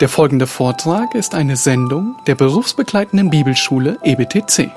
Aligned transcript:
Der 0.00 0.10
folgende 0.10 0.46
Vortrag 0.46 1.14
ist 1.14 1.34
eine 1.34 1.56
Sendung 1.56 2.16
der 2.26 2.34
berufsbegleitenden 2.34 3.30
Bibelschule 3.30 3.98
EBTC. 4.02 4.70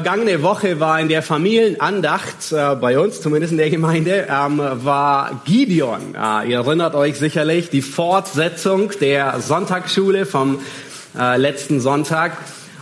Vergangene 0.00 0.42
Woche 0.42 0.80
war 0.80 0.98
in 0.98 1.10
der 1.10 1.20
Familienandacht, 1.20 2.52
äh, 2.52 2.74
bei 2.74 2.98
uns 2.98 3.20
zumindest 3.20 3.52
in 3.52 3.58
der 3.58 3.68
Gemeinde, 3.68 4.28
ähm, 4.30 4.58
war 4.58 5.42
Gideon. 5.44 6.14
Äh, 6.14 6.48
ihr 6.48 6.60
erinnert 6.60 6.94
euch 6.94 7.18
sicherlich, 7.18 7.68
die 7.68 7.82
Fortsetzung 7.82 8.92
der 8.98 9.40
Sonntagsschule 9.40 10.24
vom 10.24 10.58
äh, 11.18 11.36
letzten 11.36 11.82
Sonntag. 11.82 12.38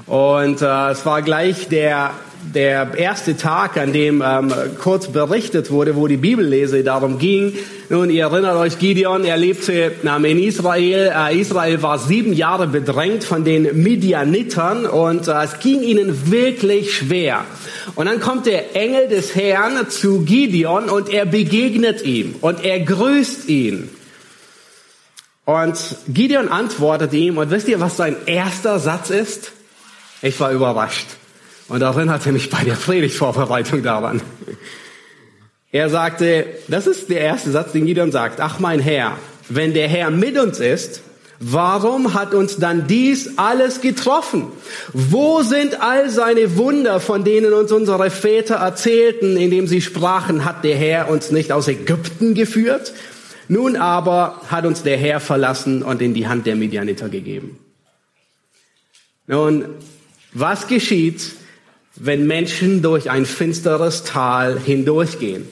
Und 0.07 0.62
äh, 0.62 0.91
es 0.91 1.05
war 1.07 1.23
gleich 1.23 1.67
der 1.67 2.12
der 2.55 2.95
erste 2.97 3.37
Tag, 3.37 3.77
an 3.77 3.93
dem 3.93 4.23
ähm, 4.25 4.52
kurz 4.80 5.09
berichtet 5.09 5.70
wurde, 5.70 5.97
wo 5.97 6.06
die 6.06 6.16
Bibellese 6.16 6.83
darum 6.83 7.19
ging. 7.19 7.55
Nun, 7.89 8.11
ihr 8.11 8.25
erinnert 8.25 8.56
euch, 8.56 8.79
Gideon, 8.79 9.25
er 9.25 9.37
lebte 9.37 9.93
ähm, 10.05 10.25
in 10.25 10.39
Israel. 10.39 11.12
Äh, 11.15 11.39
Israel 11.41 11.83
war 11.83 11.98
sieben 11.98 12.33
Jahre 12.33 12.66
bedrängt 12.66 13.25
von 13.25 13.45
den 13.45 13.83
Midianitern 13.83 14.87
und 14.87 15.29
äh, 15.29 15.45
es 15.45 15.61
ging 15.61 15.83
ihnen 15.83 16.30
wirklich 16.30 16.95
schwer. 16.95 17.45
Und 17.95 18.06
dann 18.06 18.20
kommt 18.20 18.47
der 18.47 18.77
Engel 18.77 19.09
des 19.09 19.34
Herrn 19.34 19.89
zu 19.89 20.25
Gideon 20.25 20.89
und 20.89 21.11
er 21.11 21.27
begegnet 21.27 22.03
ihm 22.03 22.34
und 22.41 22.65
er 22.65 22.80
grüßt 22.80 23.48
ihn. 23.48 23.91
Und 25.45 25.78
Gideon 26.09 26.48
antwortet 26.48 27.14
ihm 27.14 27.39
und 27.39 27.51
wisst 27.51 27.69
ihr, 27.69 27.80
was 27.80 27.97
sein 27.97 28.17
erster 28.27 28.78
Satz 28.78 29.08
ist? 29.08 29.53
Ich 30.20 30.39
war 30.41 30.53
überrascht. 30.53 31.06
Und 31.69 31.83
erinnerte 31.83 32.33
mich 32.33 32.48
bei 32.48 32.64
der 32.64 32.74
Predigtvorbereitung 32.74 33.83
daran. 33.83 34.22
Er 35.70 35.91
sagte, 35.91 36.47
das 36.69 36.86
ist 36.86 37.11
der 37.11 37.20
erste 37.20 37.50
Satz, 37.50 37.72
den 37.72 37.84
Gideon 37.84 38.11
sagt, 38.11 38.41
ach 38.41 38.58
mein 38.58 38.80
Herr, 38.80 39.19
wenn 39.50 39.74
der 39.74 39.86
Herr 39.86 40.11
mit 40.11 40.39
uns 40.39 40.61
ist, 40.61 41.02
warum 41.41 42.14
hat 42.14 42.33
uns 42.33 42.56
dann 42.56 42.86
dies 42.86 43.36
alles 43.36 43.83
getroffen? 43.83 44.46
Wo 44.94 45.42
sind 45.42 45.80
all 45.83 46.08
seine 46.08 46.56
Wunder, 46.56 47.00
von 47.00 47.22
denen 47.22 47.52
uns 47.52 47.70
unsere 47.70 48.11
Väter 48.11 48.56
erzählten, 48.56 49.36
indem 49.36 49.66
sie 49.66 49.83
sprachen, 49.83 50.46
hat 50.46 50.64
der 50.64 50.77
Herr 50.77 51.11
uns 51.11 51.30
nicht 51.30 51.52
aus 51.52 51.69
Ägypten 51.69 52.34
geführt? 52.34 52.94
Nun 53.48 53.77
aber 53.77 54.41
hat 54.48 54.64
uns 54.64 54.83
der 54.83 54.96
Herr 54.96 55.20
verlassen 55.20 55.83
und 55.83 56.00
in 56.00 56.14
die 56.14 56.28
Hand 56.28 56.46
der 56.46 56.56
Midianiter 56.56 57.11
gegeben. 57.11 57.58
Nun, 59.27 59.66
was 60.33 60.66
geschieht, 60.66 61.33
wenn 61.97 62.27
Menschen 62.27 62.83
durch 62.83 63.11
ein 63.11 63.27
finsteres 63.27 64.05
Tal 64.05 64.58
hindurchgehen? 64.58 65.48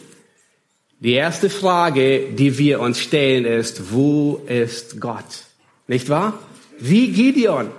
Die 1.01 1.13
erste 1.13 1.51
Frage, 1.51 2.31
die 2.31 2.57
wir 2.59 2.81
uns 2.81 3.01
stellen, 3.01 3.45
ist, 3.45 3.93
wo 3.93 4.41
ist 4.47 5.01
Gott? 5.01 5.45
Nicht 5.87 6.09
wahr? 6.09 6.39
Wie 6.79 7.13
Gideon. 7.13 7.71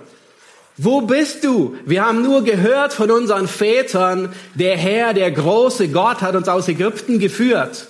Wo 0.76 1.00
bist 1.00 1.42
du? 1.42 1.76
Wir 1.84 2.04
haben 2.04 2.22
nur 2.22 2.44
gehört 2.44 2.92
von 2.92 3.10
unseren 3.10 3.48
Vätern, 3.48 4.32
der 4.54 4.76
Herr, 4.76 5.12
der 5.12 5.32
große 5.32 5.88
Gott 5.88 6.20
hat 6.20 6.36
uns 6.36 6.48
aus 6.48 6.68
Ägypten 6.68 7.18
geführt. 7.18 7.88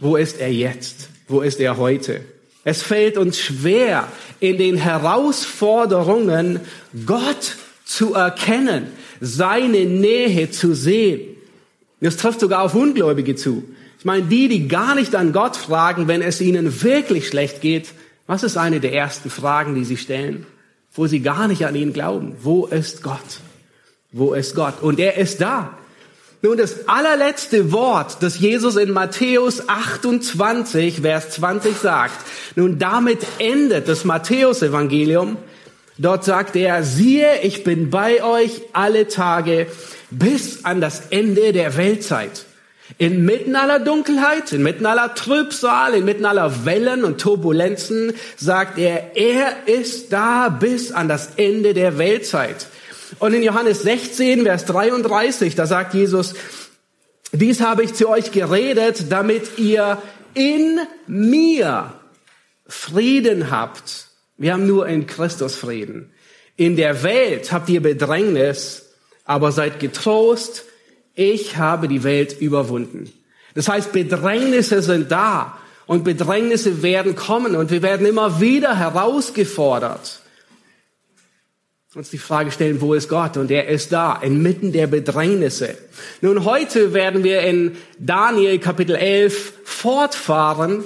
Wo 0.00 0.16
ist 0.16 0.40
er 0.40 0.50
jetzt? 0.50 1.10
Wo 1.26 1.42
ist 1.42 1.60
er 1.60 1.76
heute? 1.76 2.22
Es 2.64 2.82
fällt 2.82 3.18
uns 3.18 3.38
schwer, 3.38 4.08
in 4.40 4.56
den 4.56 4.76
Herausforderungen 4.76 6.60
Gott 7.04 7.56
zu 7.88 8.12
erkennen 8.14 8.88
seine 9.20 9.86
Nähe 9.86 10.50
zu 10.50 10.74
sehen. 10.74 11.36
Das 12.00 12.18
trifft 12.18 12.40
sogar 12.40 12.62
auf 12.62 12.74
Ungläubige 12.74 13.34
zu. 13.34 13.64
Ich 13.98 14.04
meine, 14.04 14.26
die, 14.26 14.48
die 14.48 14.68
gar 14.68 14.94
nicht 14.94 15.16
an 15.16 15.32
Gott 15.32 15.56
fragen, 15.56 16.06
wenn 16.06 16.22
es 16.22 16.40
ihnen 16.40 16.82
wirklich 16.82 17.26
schlecht 17.26 17.60
geht, 17.60 17.88
was 18.26 18.42
ist 18.42 18.56
eine 18.56 18.78
der 18.78 18.92
ersten 18.92 19.30
Fragen, 19.30 19.74
die 19.74 19.84
sie 19.84 19.96
stellen? 19.96 20.46
Wo 20.92 21.06
sie 21.06 21.20
gar 21.20 21.48
nicht 21.48 21.66
an 21.66 21.74
ihn 21.74 21.92
glauben. 21.92 22.36
Wo 22.42 22.66
ist 22.66 23.02
Gott? 23.02 23.40
Wo 24.12 24.34
ist 24.34 24.54
Gott? 24.54 24.82
Und 24.82 25.00
er 25.00 25.16
ist 25.16 25.40
da. 25.40 25.76
Nun, 26.42 26.58
das 26.58 26.88
allerletzte 26.88 27.72
Wort, 27.72 28.18
das 28.20 28.38
Jesus 28.38 28.76
in 28.76 28.92
Matthäus 28.92 29.68
28, 29.68 31.00
Vers 31.00 31.30
20 31.30 31.76
sagt. 31.76 32.24
Nun, 32.54 32.78
damit 32.78 33.20
endet 33.38 33.88
das 33.88 34.04
Matthäus-Evangelium. 34.04 35.38
Dort 35.98 36.24
sagt 36.24 36.54
er, 36.54 36.84
siehe, 36.84 37.40
ich 37.42 37.64
bin 37.64 37.90
bei 37.90 38.22
euch 38.22 38.62
alle 38.72 39.08
Tage 39.08 39.66
bis 40.10 40.64
an 40.64 40.80
das 40.80 41.08
Ende 41.10 41.52
der 41.52 41.76
Weltzeit. 41.76 42.44
Inmitten 42.96 43.56
aller 43.56 43.80
Dunkelheit, 43.80 44.52
inmitten 44.52 44.86
aller 44.86 45.14
Trübsal, 45.14 45.94
inmitten 45.94 46.24
aller 46.24 46.64
Wellen 46.64 47.04
und 47.04 47.20
Turbulenzen 47.20 48.14
sagt 48.36 48.78
er, 48.78 49.16
er 49.16 49.66
ist 49.66 50.12
da 50.12 50.48
bis 50.48 50.92
an 50.92 51.08
das 51.08 51.30
Ende 51.36 51.74
der 51.74 51.98
Weltzeit. 51.98 52.68
Und 53.18 53.34
in 53.34 53.42
Johannes 53.42 53.82
16, 53.82 54.44
Vers 54.44 54.64
33, 54.66 55.54
da 55.54 55.66
sagt 55.66 55.94
Jesus, 55.94 56.34
dies 57.32 57.60
habe 57.60 57.82
ich 57.82 57.94
zu 57.94 58.08
euch 58.08 58.30
geredet, 58.30 59.06
damit 59.10 59.58
ihr 59.58 60.00
in 60.34 60.80
mir 61.06 61.92
Frieden 62.66 63.50
habt. 63.50 64.07
Wir 64.38 64.52
haben 64.52 64.66
nur 64.66 64.86
in 64.86 65.06
Christus 65.06 65.56
Frieden. 65.56 66.12
In 66.56 66.76
der 66.76 67.02
Welt 67.02 67.52
habt 67.52 67.68
ihr 67.68 67.82
Bedrängnis, 67.82 68.86
aber 69.24 69.52
seid 69.52 69.80
getrost, 69.80 70.64
ich 71.14 71.56
habe 71.56 71.88
die 71.88 72.04
Welt 72.04 72.40
überwunden. 72.40 73.12
Das 73.54 73.68
heißt, 73.68 73.92
Bedrängnisse 73.92 74.80
sind 74.82 75.10
da 75.10 75.58
und 75.86 76.04
Bedrängnisse 76.04 76.82
werden 76.82 77.16
kommen 77.16 77.56
und 77.56 77.72
wir 77.72 77.82
werden 77.82 78.06
immer 78.06 78.40
wieder 78.40 78.78
herausgefordert. 78.78 80.22
Uns 81.94 82.10
die 82.10 82.18
Frage 82.18 82.52
stellen, 82.52 82.80
wo 82.80 82.94
ist 82.94 83.08
Gott? 83.08 83.36
Und 83.36 83.50
er 83.50 83.66
ist 83.66 83.92
da, 83.92 84.14
inmitten 84.22 84.70
der 84.70 84.86
Bedrängnisse. 84.86 85.76
Nun, 86.20 86.44
heute 86.44 86.94
werden 86.94 87.24
wir 87.24 87.40
in 87.40 87.76
Daniel 87.98 88.60
Kapitel 88.60 88.94
11 88.94 89.54
fortfahren 89.64 90.84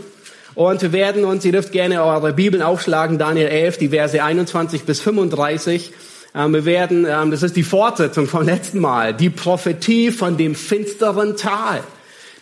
und 0.54 0.82
wir 0.82 0.92
werden 0.92 1.24
uns, 1.24 1.44
ihr 1.44 1.52
dürft 1.52 1.72
gerne 1.72 2.02
eure 2.02 2.32
Bibeln 2.32 2.62
aufschlagen, 2.62 3.18
Daniel 3.18 3.48
11, 3.48 3.78
die 3.78 3.88
Verse 3.88 4.22
21 4.22 4.82
bis 4.82 5.00
35. 5.00 5.92
Ähm, 6.34 6.52
wir 6.52 6.64
werden, 6.64 7.06
ähm, 7.08 7.30
das 7.30 7.42
ist 7.42 7.56
die 7.56 7.62
Fortsetzung 7.62 8.26
vom 8.26 8.44
letzten 8.44 8.80
Mal, 8.80 9.14
die 9.14 9.30
Prophetie 9.30 10.10
von 10.10 10.36
dem 10.36 10.54
finsteren 10.54 11.36
Tal. 11.36 11.82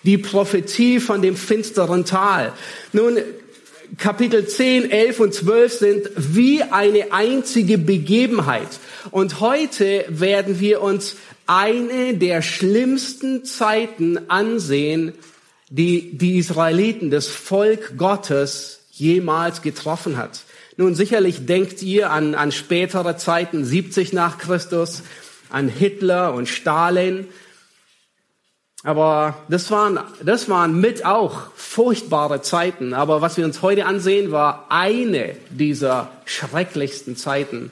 Die 0.03 0.19
Prophetie 0.19 0.99
von 0.99 1.23
dem 1.23 1.37
finsteren 1.37 2.05
Tal. 2.05 2.53
Nun, 2.93 3.19
Kapitel 3.99 4.47
10, 4.47 4.91
11 4.91 5.21
und 5.21 5.35
12 5.35 5.73
sind 5.73 6.11
wie 6.17 6.63
eine 6.63 7.13
einzige 7.13 7.77
Begebenheit. 7.77 8.69
Und 9.11 9.41
heute 9.41 10.05
werden 10.09 10.61
wir 10.61 10.81
uns 10.81 11.17
eine 11.47 12.15
der 12.15 12.43
schlimmsten 12.43 13.45
Zeiten 13.45 14.31
ansehen, 14.31 15.13
die 15.71 16.19
die 16.19 16.39
Israeliten, 16.39 17.11
das 17.11 17.29
Volk 17.29 17.97
Gottes, 17.97 18.81
jemals 18.91 19.63
getroffen 19.63 20.19
hat. 20.19 20.43
Nun, 20.77 20.95
sicherlich 20.95 21.47
denkt 21.47 21.83
ihr 21.83 22.11
an, 22.11 22.35
an 22.35 22.53
spätere 22.53 23.17
Zeiten, 23.17 23.65
70 23.65 24.13
nach 24.13 24.39
Christus, 24.39 25.03
an 25.49 25.69
Hitler 25.69 26.35
und 26.35 26.49
Stalin. 26.49 27.27
Aber 28.83 29.37
das 29.49 29.71
waren, 29.71 30.01
das 30.23 30.49
waren 30.49 30.81
mit 30.81 31.05
auch 31.05 31.51
furchtbare 31.55 32.43
Zeiten. 32.43 32.95
Aber 32.95 33.21
was 33.21 33.37
wir 33.37 33.45
uns 33.45 33.63
heute 33.63 33.87
ansehen, 33.87 34.33
war 34.33 34.67
eine 34.71 35.37
dieser 35.51 36.11
schrecklichsten 36.25 37.17
Zeiten, 37.17 37.71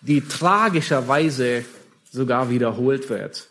die 0.00 0.20
tragischerweise 0.20 1.64
sogar 2.10 2.50
wiederholt 2.50 3.08
wird. 3.08 3.48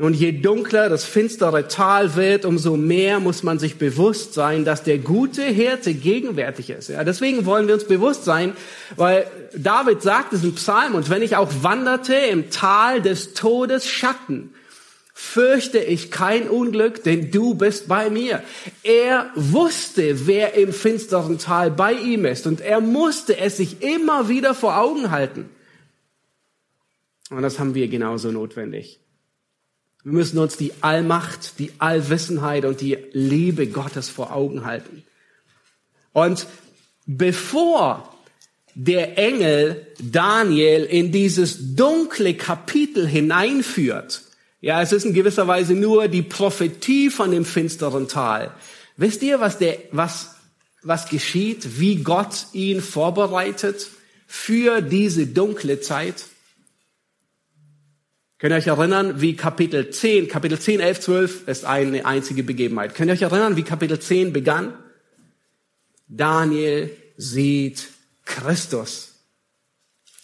Und 0.00 0.14
je 0.14 0.32
dunkler 0.32 0.88
das 0.88 1.04
finstere 1.04 1.68
Tal 1.68 2.14
wird, 2.16 2.46
umso 2.46 2.78
mehr 2.78 3.20
muss 3.20 3.42
man 3.42 3.58
sich 3.58 3.76
bewusst 3.76 4.32
sein, 4.32 4.64
dass 4.64 4.82
der 4.82 4.96
gute 4.96 5.42
Hirte 5.42 5.92
gegenwärtig 5.92 6.70
ist. 6.70 6.88
Ja, 6.88 7.04
deswegen 7.04 7.44
wollen 7.44 7.66
wir 7.66 7.74
uns 7.74 7.84
bewusst 7.84 8.24
sein, 8.24 8.54
weil 8.96 9.26
David 9.54 10.00
sagt 10.00 10.32
es 10.32 10.42
im 10.42 10.54
Psalm, 10.54 10.94
und 10.94 11.10
wenn 11.10 11.20
ich 11.20 11.36
auch 11.36 11.50
wanderte 11.60 12.14
im 12.14 12.48
Tal 12.48 13.02
des 13.02 13.34
Todes 13.34 13.86
Schatten, 13.86 14.54
fürchte 15.12 15.80
ich 15.80 16.10
kein 16.10 16.48
Unglück, 16.48 17.04
denn 17.04 17.30
du 17.30 17.52
bist 17.52 17.86
bei 17.86 18.08
mir. 18.08 18.42
Er 18.82 19.28
wusste, 19.34 20.26
wer 20.26 20.54
im 20.54 20.72
finsteren 20.72 21.36
Tal 21.36 21.70
bei 21.70 21.92
ihm 21.92 22.24
ist, 22.24 22.46
und 22.46 22.62
er 22.62 22.80
musste 22.80 23.36
es 23.36 23.58
sich 23.58 23.82
immer 23.82 24.30
wieder 24.30 24.54
vor 24.54 24.78
Augen 24.78 25.10
halten. 25.10 25.50
Und 27.28 27.42
das 27.42 27.58
haben 27.58 27.74
wir 27.74 27.86
genauso 27.88 28.32
notwendig. 28.32 28.98
Wir 30.02 30.12
müssen 30.12 30.38
uns 30.38 30.56
die 30.56 30.72
Allmacht, 30.80 31.58
die 31.58 31.72
Allwissenheit 31.78 32.64
und 32.64 32.80
die 32.80 32.96
Liebe 33.12 33.66
Gottes 33.66 34.08
vor 34.08 34.34
Augen 34.34 34.64
halten. 34.64 35.04
Und 36.12 36.46
bevor 37.06 38.14
der 38.74 39.18
Engel 39.18 39.86
Daniel 40.00 40.84
in 40.84 41.12
dieses 41.12 41.74
dunkle 41.76 42.34
Kapitel 42.34 43.06
hineinführt, 43.06 44.22
ja, 44.62 44.82
es 44.82 44.92
ist 44.92 45.04
in 45.04 45.14
gewisser 45.14 45.46
Weise 45.46 45.74
nur 45.74 46.08
die 46.08 46.22
Prophetie 46.22 47.10
von 47.10 47.30
dem 47.30 47.44
finsteren 47.44 48.08
Tal. 48.08 48.52
Wisst 48.96 49.22
ihr, 49.22 49.40
was 49.40 49.58
der, 49.58 49.78
was, 49.92 50.34
was 50.82 51.08
geschieht, 51.08 51.78
wie 51.80 51.96
Gott 51.96 52.46
ihn 52.52 52.82
vorbereitet 52.82 53.88
für 54.26 54.82
diese 54.82 55.26
dunkle 55.26 55.80
Zeit? 55.80 56.24
Könnt 58.40 58.52
ihr 58.54 58.56
euch 58.56 58.68
erinnern, 58.68 59.20
wie 59.20 59.36
Kapitel 59.36 59.90
10, 59.90 60.28
Kapitel 60.28 60.58
10, 60.58 60.80
11, 60.80 61.00
12 61.00 61.48
ist 61.48 61.66
eine 61.66 62.06
einzige 62.06 62.42
Begebenheit. 62.42 62.94
Könnt 62.94 63.10
ihr 63.10 63.12
euch 63.12 63.20
erinnern, 63.20 63.56
wie 63.56 63.64
Kapitel 63.64 64.00
10 64.00 64.32
begann? 64.32 64.72
Daniel 66.08 66.90
sieht 67.18 67.88
Christus. 68.24 69.12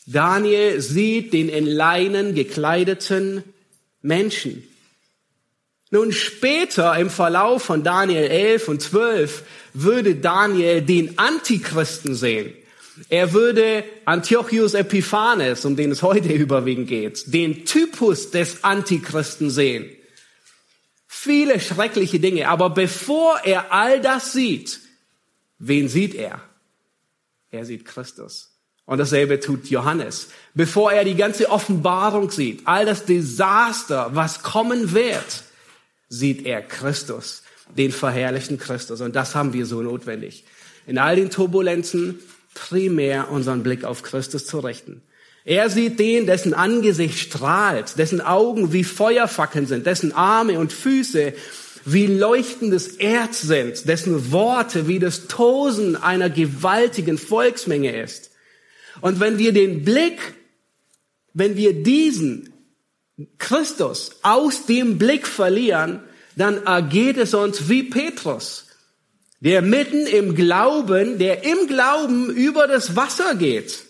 Daniel 0.07 0.81
sieht 0.81 1.35
den 1.35 1.51
in 1.51 1.67
Leinen 1.67 2.35
gekleideten 2.35 3.45
Menschen. 4.01 4.67
Nun 5.91 6.11
später 6.11 6.97
im 6.99 7.11
Verlauf 7.11 7.65
von 7.65 7.85
Daniel 7.85 8.29
11 8.29 8.69
und 8.69 8.81
12 8.81 9.43
würde 9.75 10.15
Daniel 10.15 10.81
den 10.81 11.19
Antichristen 11.19 12.15
sehen. 12.15 12.55
Er 13.09 13.33
würde 13.33 13.85
Antiochus 14.05 14.75
Epiphanes, 14.75 15.65
um 15.65 15.77
den 15.77 15.91
es 15.91 16.03
heute 16.03 16.33
überwiegend 16.33 16.89
geht, 16.89 17.33
den 17.33 17.65
Typus 17.65 18.31
des 18.31 18.65
Antichristen 18.65 19.51
sehen. 19.51 19.91
Viele 21.07 21.61
schreckliche 21.61 22.21
Dinge. 22.21 22.49
Aber 22.49 22.71
bevor 22.71 23.41
er 23.45 23.73
all 23.73 24.01
das 24.01 24.33
sieht, 24.33 24.81
wen 25.59 25.89
sieht 25.89 26.15
er? 26.15 26.41
Er 27.51 27.65
sieht 27.65 27.85
Christus. 27.85 28.53
Und 28.85 28.99
dasselbe 28.99 29.41
tut 29.41 29.67
Johannes. 29.67 30.29
Bevor 30.55 30.93
er 30.93 31.05
die 31.05 31.17
ganze 31.17 31.51
Offenbarung 31.51 32.31
sieht, 32.31 32.63
all 32.67 32.87
das 32.87 33.05
Desaster, 33.05 34.11
was 34.15 34.43
kommen 34.43 34.95
wird, 34.95 35.43
sieht 36.09 36.47
er 36.47 36.63
Christus, 36.63 37.43
den 37.77 37.91
verherrlichten 37.91 38.59
Christus. 38.59 39.01
Und 39.01 39.17
das 39.17 39.35
haben 39.35 39.53
wir 39.53 39.67
so 39.67 39.83
notwendig. 39.83 40.45
In 40.87 40.99
all 40.99 41.17
den 41.17 41.31
Turbulenzen 41.31 42.21
primär 42.57 43.31
unseren 43.31 43.63
Blick 43.63 43.85
auf 43.85 44.03
Christus 44.03 44.47
zu 44.47 44.59
richten. 44.59 45.03
Er 45.45 45.71
sieht 45.71 46.01
den, 46.01 46.27
dessen 46.27 46.55
Angesicht 46.55 47.19
strahlt, 47.19 47.99
dessen 47.99 48.21
Augen 48.21 48.73
wie 48.73 48.83
Feuerfackeln 48.83 49.67
sind, 49.67 49.87
dessen 49.87 50.13
Arme 50.13 50.59
und 50.59 50.73
Füße 50.73 51.35
wie 51.85 52.07
leuchtendes 52.09 52.97
Erz 52.97 53.43
sind, 53.43 53.89
dessen 53.89 54.33
Worte 54.33 54.89
wie 54.89 54.99
das 54.99 55.29
Tosen 55.29 55.95
einer 55.95 56.31
gewaltigen 56.31 57.17
Volksmenge 57.17 58.03
ist. 58.03 58.33
Und 59.01 59.21
wenn 59.21 59.39
wir 59.39 59.53
den 59.53 59.85
Blick, 59.85 60.19
wenn 61.33 61.57
wir 61.57 61.75
diesen 61.75 62.53
Christus 63.39 64.11
aus 64.23 64.67
dem 64.67 64.99
Blick 64.99 65.29
verlieren, 65.29 66.01
dann 66.35 66.67
ergeht 66.67 67.19
es 67.19 67.35
uns 67.35 67.69
wie 67.69 67.85
Petrus, 67.85 68.66
der 69.41 69.63
mitten 69.63 70.07
im 70.07 70.35
Glauben, 70.35 71.19
der 71.19 71.45
im 71.45 71.67
Glauben 71.67 72.31
über 72.31 72.67
das 72.67 72.97
Wasser 72.97 73.35
geht. 73.35 73.85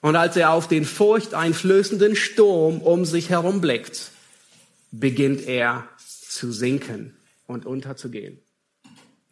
Und 0.00 0.16
als 0.16 0.36
er 0.36 0.50
auf 0.50 0.68
den 0.68 0.84
furchteinflößenden 0.84 2.14
Sturm 2.14 2.80
um 2.82 3.04
sich 3.04 3.30
herum 3.30 3.60
blickt, 3.60 4.10
beginnt 4.90 5.46
er 5.46 5.88
zu 6.28 6.52
sinken 6.52 7.16
und 7.46 7.66
unterzugehen. 7.66 8.38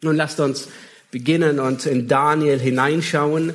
Nun 0.01 0.15
lasst 0.15 0.39
uns 0.39 0.67
beginnen 1.11 1.59
und 1.59 1.85
in 1.85 2.07
Daniel 2.07 2.59
hineinschauen. 2.59 3.53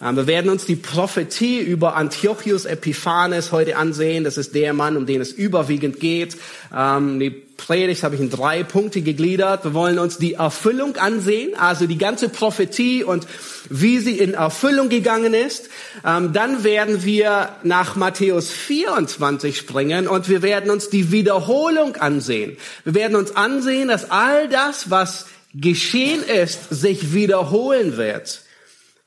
Ähm, 0.00 0.16
wir 0.16 0.26
werden 0.26 0.50
uns 0.50 0.64
die 0.64 0.76
Prophetie 0.76 1.60
über 1.60 1.96
Antiochus 1.96 2.64
Epiphanes 2.64 3.52
heute 3.52 3.76
ansehen. 3.76 4.24
Das 4.24 4.36
ist 4.36 4.54
der 4.54 4.72
Mann, 4.72 4.96
um 4.96 5.06
den 5.06 5.20
es 5.20 5.32
überwiegend 5.32 6.00
geht. 6.00 6.36
Ähm, 6.74 7.18
die 7.18 7.30
Predigt 7.30 8.04
habe 8.04 8.14
ich 8.14 8.20
in 8.20 8.30
drei 8.30 8.62
Punkte 8.62 9.02
gegliedert. 9.02 9.64
Wir 9.64 9.74
wollen 9.74 9.98
uns 9.98 10.18
die 10.18 10.34
Erfüllung 10.34 10.96
ansehen, 10.96 11.56
also 11.58 11.86
die 11.86 11.98
ganze 11.98 12.28
Prophetie 12.28 13.02
und 13.02 13.26
wie 13.68 13.98
sie 13.98 14.16
in 14.16 14.34
Erfüllung 14.34 14.88
gegangen 14.88 15.34
ist. 15.34 15.68
Ähm, 16.06 16.32
dann 16.32 16.62
werden 16.62 17.04
wir 17.04 17.50
nach 17.64 17.96
Matthäus 17.96 18.50
24 18.50 19.56
springen 19.58 20.06
und 20.06 20.28
wir 20.28 20.42
werden 20.42 20.70
uns 20.70 20.88
die 20.88 21.10
Wiederholung 21.10 21.96
ansehen. 21.96 22.56
Wir 22.84 22.94
werden 22.94 23.16
uns 23.16 23.34
ansehen, 23.34 23.88
dass 23.88 24.10
all 24.12 24.48
das, 24.48 24.90
was 24.90 25.26
geschehen 25.52 26.22
ist, 26.22 26.70
sich 26.70 27.12
wiederholen 27.12 27.96
wird. 27.96 28.42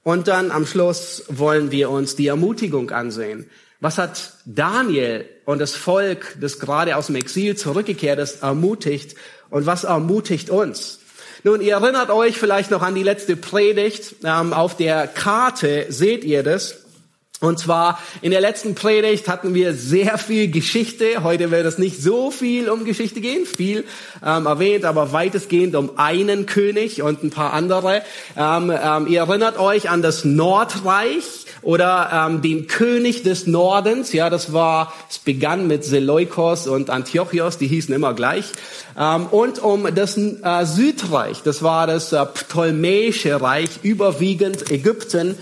Und 0.04 0.28
dann 0.28 0.52
am 0.52 0.66
Schluss 0.66 1.24
wollen 1.28 1.72
wir 1.72 1.90
uns 1.90 2.16
die 2.16 2.28
Ermutigung 2.28 2.90
ansehen. 2.92 3.50
Was 3.80 3.98
hat 3.98 4.34
Daniel 4.46 5.26
und 5.46 5.60
das 5.60 5.74
Volk, 5.74 6.38
das 6.40 6.60
gerade 6.60 6.96
aus 6.96 7.08
dem 7.08 7.16
Exil 7.16 7.56
zurückgekehrt 7.56 8.20
ist, 8.20 8.44
ermutigt? 8.44 9.16
Und 9.50 9.66
was 9.66 9.84
ermutigt 9.84 10.50
uns? 10.50 11.00
Nun, 11.44 11.62
ihr 11.62 11.74
erinnert 11.74 12.12
euch 12.12 12.38
vielleicht 12.38 12.70
noch 12.70 12.84
an 12.84 12.94
die 12.94 13.04
letzte 13.04 13.36
Predigt. 13.36 14.16
Ähm, 14.24 14.54
auf 14.54 14.78
der 14.78 15.08
Karte 15.08 15.88
seht 15.90 16.24
ihr 16.24 16.44
das. 16.44 16.81
Und 17.42 17.58
zwar 17.58 17.98
in 18.22 18.30
der 18.30 18.40
letzten 18.40 18.76
Predigt 18.76 19.28
hatten 19.28 19.56
wir 19.56 19.74
sehr 19.74 20.20
viel 20.20 20.52
Geschichte. 20.52 21.24
Heute 21.24 21.50
wird 21.50 21.66
es 21.66 21.80
nicht 21.80 22.00
so 22.00 22.30
viel 22.30 22.70
um 22.70 22.86
Geschichte 22.86 23.20
gehen, 23.20 23.48
viel 23.48 23.84
ähm, 24.24 24.46
erwähnt, 24.46 24.86
aber 24.86 25.12
weitestgehend 25.12 25.76
um 25.76 25.98
einen 25.98 26.46
König 26.46 27.02
und 27.02 27.24
ein 27.24 27.32
paar 27.32 27.54
andere. 27.54 28.04
Ähm, 28.38 28.72
ähm, 28.72 29.08
ihr 29.08 29.22
erinnert 29.22 29.58
euch 29.58 29.90
an 29.90 30.04
das 30.04 30.24
Nordreich 30.24 31.48
oder 31.64 32.28
ähm, 32.30 32.44
den 32.44 32.68
König 32.68 33.24
des 33.24 33.48
Nordens. 33.48 34.14
Ja, 34.14 34.30
das 34.30 34.54
war, 34.54 34.94
es 35.10 35.18
begann 35.18 35.66
mit 35.66 35.84
Seleukos 35.84 36.68
und 36.68 36.92
Antiochos, 36.92 37.58
die 37.58 37.66
hießen 37.66 37.94
immer 37.96 38.14
gleich. 38.14 38.52
Ähm, 38.96 39.26
und 39.26 39.58
um 39.58 39.88
das 39.96 40.16
äh, 40.16 40.66
Südreich, 40.66 41.42
das 41.42 41.64
war 41.64 41.88
das 41.88 42.14
äh, 42.14 42.24
Ptolemäische 42.24 43.42
Reich, 43.42 43.70
überwiegend 43.82 44.70
Ägypten. 44.70 45.40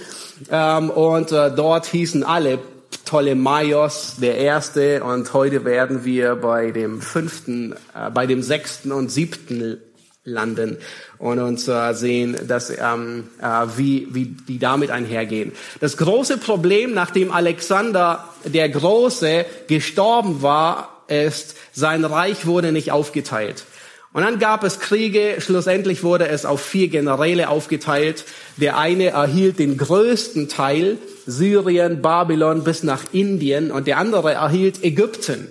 Ähm, 0.52 0.90
und 0.90 1.32
äh, 1.32 1.52
dort 1.56 1.86
hießen 1.88 2.24
alle 2.24 2.60
Ptolemaios 3.06 4.16
der 4.22 4.38
Erste 4.38 5.04
und 5.04 5.34
heute 5.34 5.66
werden 5.66 6.06
wir 6.06 6.36
bei 6.36 6.72
dem 6.72 7.02
fünften, 7.02 7.74
äh, 7.96 8.10
bei 8.14 8.26
dem 8.28 8.42
sechsten 8.44 8.92
und 8.92 9.10
siebten 9.10 9.80
landen 10.24 10.78
und 11.18 11.40
uns 11.40 11.68
äh, 11.68 11.94
sehen, 11.94 12.38
dass, 12.48 12.70
ähm, 12.70 13.30
äh, 13.42 13.66
wie, 13.78 14.08
wie 14.12 14.26
die 14.26 14.60
damit 14.60 14.92
einhergehen. 14.92 15.54
Das 15.80 15.98
große 15.98 16.38
Problem, 16.38 16.94
nachdem 16.94 17.32
Alexander 17.32 18.28
der 18.46 18.70
Große 18.70 19.46
gestorben 19.68 20.42
war, 20.42 21.04
ist, 21.08 21.56
sein 21.74 22.06
Reich 22.06 22.46
wurde 22.46 22.72
nicht 22.72 22.92
aufgeteilt. 22.92 23.66
Und 24.12 24.24
dann 24.24 24.40
gab 24.40 24.64
es 24.64 24.80
Kriege, 24.80 25.36
schlussendlich 25.38 26.04
wurde 26.04 26.28
es 26.28 26.44
auf 26.44 26.62
vier 26.62 26.88
Generäle 26.88 27.48
aufgeteilt. 27.48 28.26
Der 28.58 28.78
eine 28.78 29.10
erhielt 29.10 29.60
den 29.60 29.78
größten 29.78 30.50
Teil, 30.50 30.98
Syrien, 31.28 32.02
Babylon 32.02 32.64
bis 32.64 32.82
nach 32.82 33.04
Indien, 33.12 33.70
und 33.70 33.86
der 33.86 34.00
andere 34.00 34.34
erhielt 34.34 34.84
Ägypten. 34.84 35.48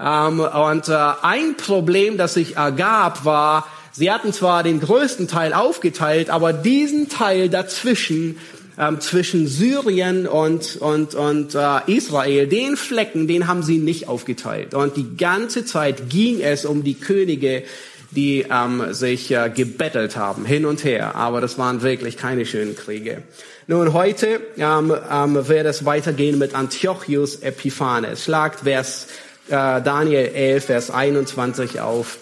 Ähm, 0.00 0.40
und 0.40 0.88
äh, 0.88 0.96
ein 1.22 1.56
Problem, 1.56 2.16
das 2.16 2.34
sich 2.34 2.56
ergab, 2.56 3.24
war, 3.24 3.68
sie 3.92 4.10
hatten 4.10 4.32
zwar 4.32 4.64
den 4.64 4.80
größten 4.80 5.28
Teil 5.28 5.52
aufgeteilt, 5.52 6.30
aber 6.30 6.52
diesen 6.52 7.08
Teil 7.08 7.48
dazwischen, 7.48 8.38
ähm, 8.76 8.98
zwischen 9.00 9.46
Syrien 9.46 10.26
und, 10.26 10.78
und, 10.78 11.14
und 11.14 11.54
äh, 11.54 11.80
Israel, 11.86 12.48
den 12.48 12.76
Flecken, 12.76 13.28
den 13.28 13.46
haben 13.46 13.62
sie 13.62 13.78
nicht 13.78 14.08
aufgeteilt. 14.08 14.74
Und 14.74 14.96
die 14.96 15.16
ganze 15.16 15.64
Zeit 15.64 16.08
ging 16.08 16.40
es 16.40 16.64
um 16.64 16.82
die 16.82 16.94
Könige 16.94 17.62
die 18.10 18.46
ähm, 18.50 18.92
sich 18.92 19.30
äh, 19.30 19.50
gebettelt 19.54 20.16
haben, 20.16 20.44
hin 20.44 20.66
und 20.66 20.84
her. 20.84 21.14
Aber 21.14 21.40
das 21.40 21.58
waren 21.58 21.82
wirklich 21.82 22.16
keine 22.16 22.46
schönen 22.46 22.76
Kriege. 22.76 23.22
Nun, 23.66 23.92
heute 23.92 24.40
ähm, 24.58 24.92
ähm, 25.10 25.48
wird 25.48 25.66
es 25.66 25.84
weitergehen 25.84 26.38
mit 26.38 26.54
Antiochus 26.54 27.36
Epiphanes. 27.36 28.24
Schlagt 28.24 28.60
Vers 28.60 29.06
äh, 29.48 29.80
Daniel 29.80 30.26
11, 30.34 30.64
Vers 30.64 30.90
21 30.90 31.80
auf. 31.80 32.18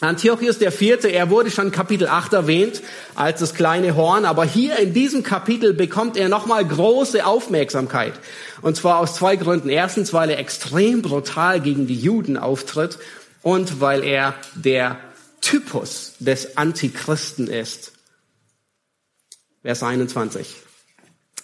Antiochus 0.00 0.58
der 0.58 0.72
Vierte, 0.72 1.08
er 1.08 1.28
wurde 1.28 1.50
schon 1.50 1.72
Kapitel 1.72 2.08
8 2.08 2.32
erwähnt 2.32 2.80
als 3.14 3.40
das 3.40 3.54
kleine 3.54 3.96
Horn, 3.96 4.24
aber 4.24 4.46
hier 4.46 4.78
in 4.78 4.94
diesem 4.94 5.22
Kapitel 5.22 5.74
bekommt 5.74 6.16
er 6.16 6.30
nochmal 6.30 6.64
große 6.64 7.26
Aufmerksamkeit. 7.26 8.14
Und 8.62 8.76
zwar 8.76 8.98
aus 8.98 9.16
zwei 9.16 9.36
Gründen. 9.36 9.68
Erstens, 9.68 10.14
weil 10.14 10.30
er 10.30 10.38
extrem 10.38 11.02
brutal 11.02 11.60
gegen 11.60 11.86
die 11.86 11.98
Juden 11.98 12.38
auftritt 12.38 12.98
und 13.42 13.82
weil 13.82 14.02
er 14.02 14.34
der 14.54 14.96
Typus 15.50 16.12
des 16.20 16.56
Antichristen 16.56 17.48
ist. 17.48 17.90
Vers 19.62 19.82
21. 19.82 20.54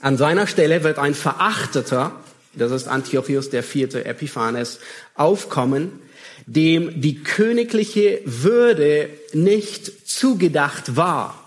An 0.00 0.16
seiner 0.16 0.46
Stelle 0.46 0.84
wird 0.84 0.98
ein 0.98 1.14
Verachteter, 1.14 2.12
das 2.54 2.70
ist 2.70 2.86
Antiochus 2.86 3.50
der 3.50 3.64
vierte 3.64 4.04
Epiphanes, 4.04 4.78
aufkommen, 5.16 5.98
dem 6.46 7.00
die 7.00 7.25
königliche 7.25 8.20
Würde 8.25 9.10
nicht 9.32 10.08
zugedacht 10.08 10.94
war. 10.94 11.42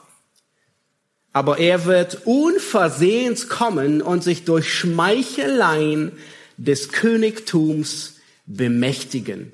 aber 1.32 1.60
er 1.60 1.86
wird 1.86 2.26
unversehens 2.26 3.48
kommen 3.48 4.02
und 4.02 4.24
sich 4.24 4.44
durch 4.44 4.74
Schmeicheleien 4.74 6.12
des 6.58 6.90
Königtums 6.90 8.16
bemächtigen. 8.46 9.54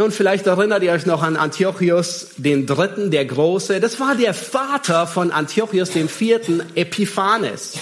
Nun, 0.00 0.12
vielleicht 0.12 0.46
erinnert 0.46 0.82
ihr 0.82 0.92
euch 0.92 1.04
noch 1.04 1.22
an 1.22 1.36
Antiochus 1.36 2.28
den 2.38 2.64
Dritten, 2.64 3.10
der 3.10 3.26
Große. 3.26 3.80
Das 3.80 4.00
war 4.00 4.14
der 4.14 4.32
Vater 4.32 5.06
von 5.06 5.30
Antiochus 5.30 5.90
dem 5.90 6.08
Vierten, 6.08 6.62
Epiphanes. 6.74 7.74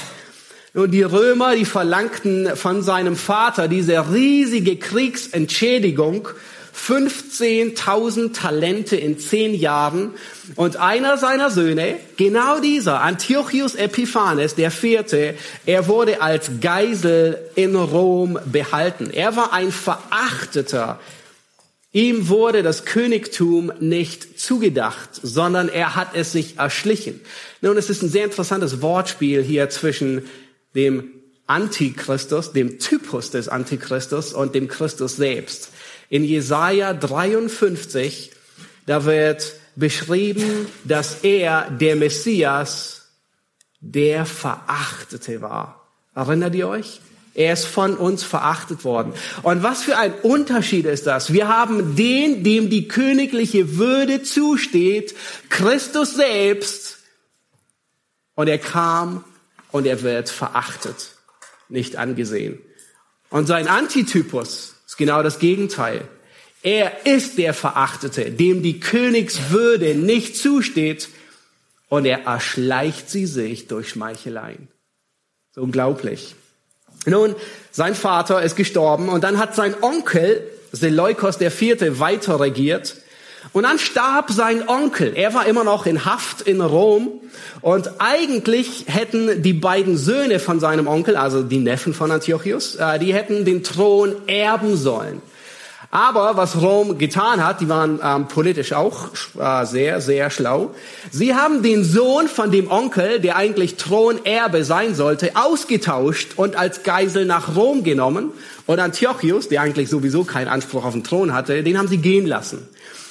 Nun, 0.75 0.90
die 0.90 1.04
Römer, 1.04 1.54
die 1.54 1.64
verlangten 1.64 2.56
von 2.56 2.82
seinem 2.82 3.14
Vater 3.14 3.68
diese 3.68 4.12
riesige 4.12 4.75
Kriegsentschädigung 4.78 6.26
15.000 6.76 8.32
Talente 8.32 8.96
in 8.96 9.20
zehn 9.20 9.54
Jahren. 9.54 10.10
Und 10.56 10.76
einer 10.76 11.18
seiner 11.18 11.50
Söhne, 11.50 11.98
genau 12.16 12.58
dieser, 12.58 13.00
Antiochus 13.00 13.76
Epiphanes, 13.76 14.56
der 14.56 14.72
vierte, 14.72 15.37
er 15.66 15.87
wurde 15.87 16.20
als 16.20 16.50
Geisel 16.60 17.38
in 17.54 17.76
Rom 17.76 18.40
behalten. 18.44 19.10
Er 19.12 19.37
war 19.37 19.52
ein 19.52 19.70
verachteter. 19.70 20.98
Ihm 21.92 22.28
wurde 22.28 22.62
das 22.62 22.85
Königtum 22.85 23.73
nicht 23.80 24.38
zugedacht, 24.38 25.11
sondern 25.23 25.68
er 25.68 25.95
hat 25.95 26.14
es 26.14 26.33
sich 26.33 26.59
erschlichen. 26.59 27.21
Nun, 27.62 27.78
es 27.78 27.88
ist 27.88 28.02
ein 28.02 28.11
sehr 28.11 28.25
interessantes 28.25 28.83
Wortspiel 28.83 29.42
hier 29.42 29.71
zwischen 29.71 30.28
dem 30.75 31.11
Antichristus, 31.47 32.52
dem 32.52 32.78
Typus 32.78 33.30
des 33.30 33.49
Antichristus 33.49 34.35
und 34.35 34.54
dem 34.54 34.68
Christus 34.68 35.16
selbst. 35.16 35.71
In 36.11 36.25
Jesaja 36.25 36.92
53, 36.92 38.33
da 38.85 39.07
wird 39.07 39.54
beschrieben, 39.75 40.66
dass 40.85 41.21
er, 41.23 41.71
der 41.71 41.97
Messias, 41.97 43.09
der 43.80 44.26
Verachtete 44.26 45.40
war. 45.40 45.88
Erinnert 46.14 46.54
ihr 46.54 46.68
euch? 46.68 47.00
Er 47.35 47.52
ist 47.52 47.66
von 47.66 47.97
uns 47.97 48.23
verachtet 48.23 48.85
worden. 48.85 49.12
Und 49.42 49.62
was 49.62 49.82
für 49.82 49.97
ein 49.97 50.12
Unterschied 50.23 50.87
ist 50.87 51.06
das? 51.06 51.32
Wir 51.32 51.49
haben 51.49 51.94
den, 51.94 52.42
dem 52.42 52.70
die 52.70 52.88
königliche 52.88 53.76
Würde 53.78 54.23
zusteht, 54.23 55.14
Christus 55.49 56.14
selbst. 56.14 56.99
Und 58.35 58.49
er 58.49 58.58
kam 58.58 59.25
und 59.70 59.87
er 59.87 60.02
wird 60.02 60.28
verachtet, 60.28 61.12
nicht 61.68 61.97
angesehen. 61.97 62.58
Und 63.30 63.47
sein 63.47 63.68
Antitypus, 63.68 64.75
genau 64.99 65.23
das 65.23 65.38
Gegenteil. 65.38 66.06
Er 66.62 67.06
ist 67.06 67.38
der 67.38 67.54
Verachtete, 67.54 68.30
dem 68.30 68.62
die 68.62 68.80
Königswürde 68.80 69.94
nicht 69.94 70.37
zusteht 70.37 71.08
und 71.88 72.04
er 72.04 72.25
erschleicht 72.25 73.08
sie 73.08 73.25
sich 73.25 73.68
durch 73.68 73.88
Schmeicheleien. 73.88 74.68
So 75.52 75.62
unglaublich. 75.62 76.35
Nun, 77.06 77.34
sein 77.70 77.94
Vater 77.94 78.42
ist 78.42 78.56
gestorben 78.56 79.08
und 79.08 79.24
dann 79.24 79.38
hat 79.38 79.54
sein 79.54 79.74
Onkel 79.80 80.42
Seleukos 80.72 81.40
IV. 81.40 81.98
weiter 81.98 82.40
regiert 82.40 82.96
und 83.52 83.62
dann 83.62 83.78
starb 83.78 84.30
sein 84.30 84.68
Onkel. 84.68 85.12
Er 85.14 85.32
war 85.34 85.46
immer 85.46 85.64
noch 85.64 85.86
in 85.86 86.04
Haft 86.04 86.42
in 86.42 86.60
Rom. 86.60 87.08
Und 87.60 87.92
eigentlich 87.98 88.84
hätten 88.88 89.42
die 89.42 89.52
beiden 89.52 89.96
Söhne 89.96 90.38
von 90.38 90.60
seinem 90.60 90.86
Onkel, 90.86 91.16
also 91.16 91.42
die 91.42 91.58
Neffen 91.58 91.94
von 91.94 92.10
Antiochus, 92.10 92.76
äh, 92.76 92.98
die 92.98 93.14
hätten 93.14 93.44
den 93.44 93.62
Thron 93.62 94.14
erben 94.26 94.76
sollen. 94.76 95.22
Aber 95.90 96.37
was 96.37 96.61
Rom 96.61 96.99
getan 96.99 97.42
hat, 97.42 97.62
die 97.62 97.68
waren 97.71 97.99
ähm, 98.04 98.28
politisch 98.28 98.75
auch 98.75 99.09
äh, 99.38 99.64
sehr, 99.64 100.02
sehr 100.02 100.28
schlau. 100.28 100.75
Sie 101.11 101.35
haben 101.35 101.62
den 101.62 101.83
Sohn 101.83 102.28
von 102.28 102.50
dem 102.50 102.71
Onkel, 102.71 103.21
der 103.21 103.37
eigentlich 103.37 103.76
Thronerbe 103.76 104.64
sein 104.64 104.95
sollte, 104.95 105.30
ausgetauscht 105.35 106.33
und 106.37 106.57
als 106.57 106.83
Geisel 106.83 107.25
nach 107.25 107.57
Rom 107.57 107.85
genommen. 107.85 108.33
Und 108.66 108.80
Antiochus, 108.80 109.49
der 109.49 109.62
eigentlich 109.62 109.88
sowieso 109.88 110.25
keinen 110.25 110.49
Anspruch 110.49 110.85
auf 110.85 110.92
den 110.92 111.04
Thron 111.04 111.33
hatte, 111.33 111.62
den 111.62 111.78
haben 111.78 111.88
sie 111.88 111.97
gehen 111.97 112.26
lassen. 112.26 112.68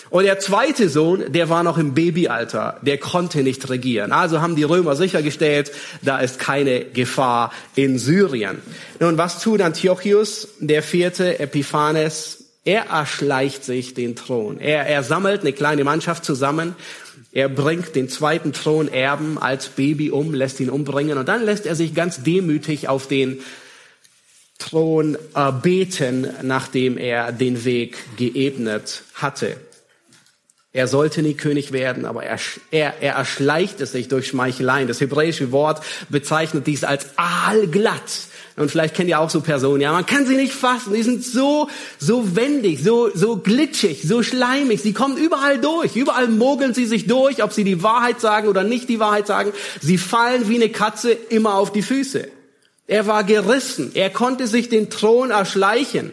Und 0.09 0.23
der 0.23 0.39
zweite 0.39 0.87
Sohn, 0.87 1.31
der 1.33 1.49
war 1.49 1.63
noch 1.63 1.79
im 1.79 1.95
Babyalter, 1.95 2.77
der 2.81 2.97
konnte 2.99 3.43
nicht 3.43 3.69
regieren. 3.69 4.11
Also 4.11 4.39
haben 4.39 4.55
die 4.55 4.63
Römer 4.63 4.95
sichergestellt, 4.95 5.71
da 6.03 6.19
ist 6.19 6.39
keine 6.39 6.85
Gefahr 6.85 7.51
in 7.75 7.97
Syrien. 7.97 8.61
Nun, 8.99 9.17
was 9.17 9.41
tut 9.41 9.61
Antiochus, 9.61 10.47
der 10.59 10.83
vierte 10.83 11.39
Epiphanes? 11.39 12.46
Er 12.67 12.87
erschleicht 12.87 13.63
sich 13.63 13.93
den 13.93 14.17
Thron. 14.17 14.59
Er, 14.59 14.85
er 14.87 15.01
sammelt 15.01 15.39
eine 15.39 15.53
kleine 15.53 15.85
Mannschaft 15.85 16.25
zusammen. 16.25 16.75
Er 17.31 17.47
bringt 17.47 17.95
den 17.95 18.09
zweiten 18.09 18.51
Thronerben 18.51 19.37
als 19.37 19.69
Baby 19.69 20.11
um, 20.11 20.33
lässt 20.33 20.59
ihn 20.59 20.69
umbringen 20.69 21.17
und 21.17 21.29
dann 21.29 21.45
lässt 21.45 21.65
er 21.65 21.75
sich 21.75 21.95
ganz 21.95 22.23
demütig 22.23 22.89
auf 22.89 23.07
den 23.07 23.39
Thron 24.59 25.17
erbeten, 25.33 26.27
nachdem 26.41 26.97
er 26.97 27.31
den 27.31 27.63
Weg 27.63 27.95
geebnet 28.17 29.03
hatte. 29.13 29.55
Er 30.73 30.89
sollte 30.89 31.21
nie 31.21 31.35
König 31.35 31.71
werden, 31.71 32.03
aber 32.03 32.23
er, 32.23 32.37
er, 32.71 32.95
er 32.99 33.13
erschleicht 33.13 33.79
es 33.79 33.93
sich 33.93 34.09
durch 34.09 34.27
Schmeicheleien. 34.27 34.89
Das 34.89 34.99
hebräische 34.99 35.53
Wort 35.53 35.81
bezeichnet 36.09 36.67
dies 36.67 36.83
als 36.83 37.07
aalglatt. 37.15 38.26
Und 38.57 38.71
vielleicht 38.71 38.95
kennt 38.95 39.07
ihr 39.07 39.19
auch 39.19 39.29
so 39.29 39.41
Personen, 39.41 39.81
ja, 39.81 39.91
man 39.91 40.07
kann 40.07 40.25
sie 40.25 40.35
nicht 40.35 40.51
fassen. 40.51 40.91
Die 40.95 41.03
sind 41.03 41.23
so, 41.23 41.69
so 41.99 42.35
wendig, 42.35 42.83
so, 42.83 43.11
so 43.13 43.37
glitschig, 43.37 44.01
so 44.07 44.23
schleimig. 44.23 44.81
Sie 44.81 44.93
kommen 44.93 45.15
überall 45.15 45.59
durch. 45.59 45.95
Überall 45.95 46.27
mogeln 46.27 46.73
sie 46.73 46.87
sich 46.87 47.05
durch, 47.05 47.43
ob 47.43 47.53
sie 47.53 47.63
die 47.63 47.83
Wahrheit 47.83 48.19
sagen 48.19 48.47
oder 48.47 48.63
nicht 48.63 48.89
die 48.89 48.99
Wahrheit 48.99 49.27
sagen. 49.27 49.51
Sie 49.79 49.99
fallen 49.99 50.49
wie 50.49 50.55
eine 50.55 50.69
Katze 50.69 51.11
immer 51.11 51.53
auf 51.53 51.71
die 51.71 51.83
Füße. 51.83 52.27
Er 52.87 53.05
war 53.05 53.23
gerissen. 53.23 53.91
Er 53.93 54.09
konnte 54.09 54.47
sich 54.47 54.69
den 54.69 54.89
Thron 54.89 55.29
erschleichen. 55.29 56.11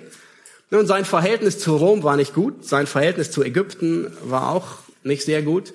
Nun, 0.71 0.87
sein 0.87 1.07
Verhältnis 1.07 1.59
zu 1.59 1.77
Rom 1.77 2.03
war 2.03 2.17
nicht 2.17 2.35
gut. 2.35 2.67
Sein 2.67 2.87
Verhältnis 2.87 3.31
zu 3.31 3.43
Ägypten 3.43 4.13
war 4.23 4.51
auch 4.51 4.67
nicht 5.03 5.25
sehr 5.25 5.41
gut. 5.41 5.73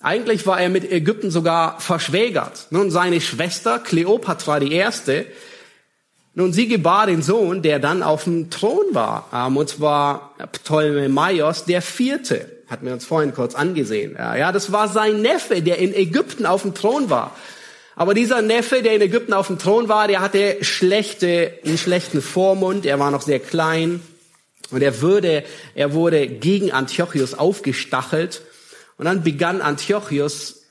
Eigentlich 0.00 0.48
war 0.48 0.60
er 0.60 0.68
mit 0.68 0.90
Ägypten 0.90 1.30
sogar 1.30 1.78
verschwägert. 1.80 2.66
Nun, 2.70 2.90
seine 2.90 3.20
Schwester 3.20 3.78
Kleopatra 3.78 4.58
die 4.58 4.72
Erste, 4.72 5.26
nun, 6.34 6.52
sie 6.52 6.66
gebar 6.66 7.06
den 7.06 7.22
Sohn, 7.22 7.60
der 7.60 7.78
dann 7.78 8.02
auf 8.02 8.24
dem 8.24 8.48
Thron 8.48 8.86
war. 8.92 9.28
Ähm, 9.34 9.56
und 9.56 9.68
zwar 9.68 10.34
Ptolemaios 10.52 11.64
der 11.64 11.82
Vierte. 11.82 12.50
Hatten 12.68 12.86
wir 12.86 12.94
uns 12.94 13.04
vorhin 13.04 13.34
kurz 13.34 13.54
angesehen. 13.54 14.16
Ja, 14.16 14.50
das 14.50 14.72
war 14.72 14.88
sein 14.88 15.20
Neffe, 15.20 15.60
der 15.60 15.78
in 15.78 15.94
Ägypten 15.94 16.46
auf 16.46 16.62
dem 16.62 16.72
Thron 16.72 17.10
war. 17.10 17.36
Aber 17.96 18.14
dieser 18.14 18.40
Neffe, 18.40 18.82
der 18.82 18.94
in 18.94 19.02
Ägypten 19.02 19.34
auf 19.34 19.48
dem 19.48 19.58
Thron 19.58 19.90
war, 19.90 20.08
der 20.08 20.22
hatte 20.22 20.56
schlechte, 20.62 21.52
einen 21.66 21.76
schlechten 21.76 22.22
Vormund. 22.22 22.86
Er 22.86 22.98
war 22.98 23.10
noch 23.10 23.20
sehr 23.20 23.40
klein. 23.40 24.00
Und 24.70 24.82
er 24.82 25.02
wurde, 25.02 25.44
er 25.74 25.92
wurde 25.92 26.26
gegen 26.26 26.72
Antiochus 26.72 27.34
aufgestachelt. 27.34 28.40
Und 28.96 29.04
dann 29.04 29.22
begann 29.22 29.60
Antiochus 29.60 30.61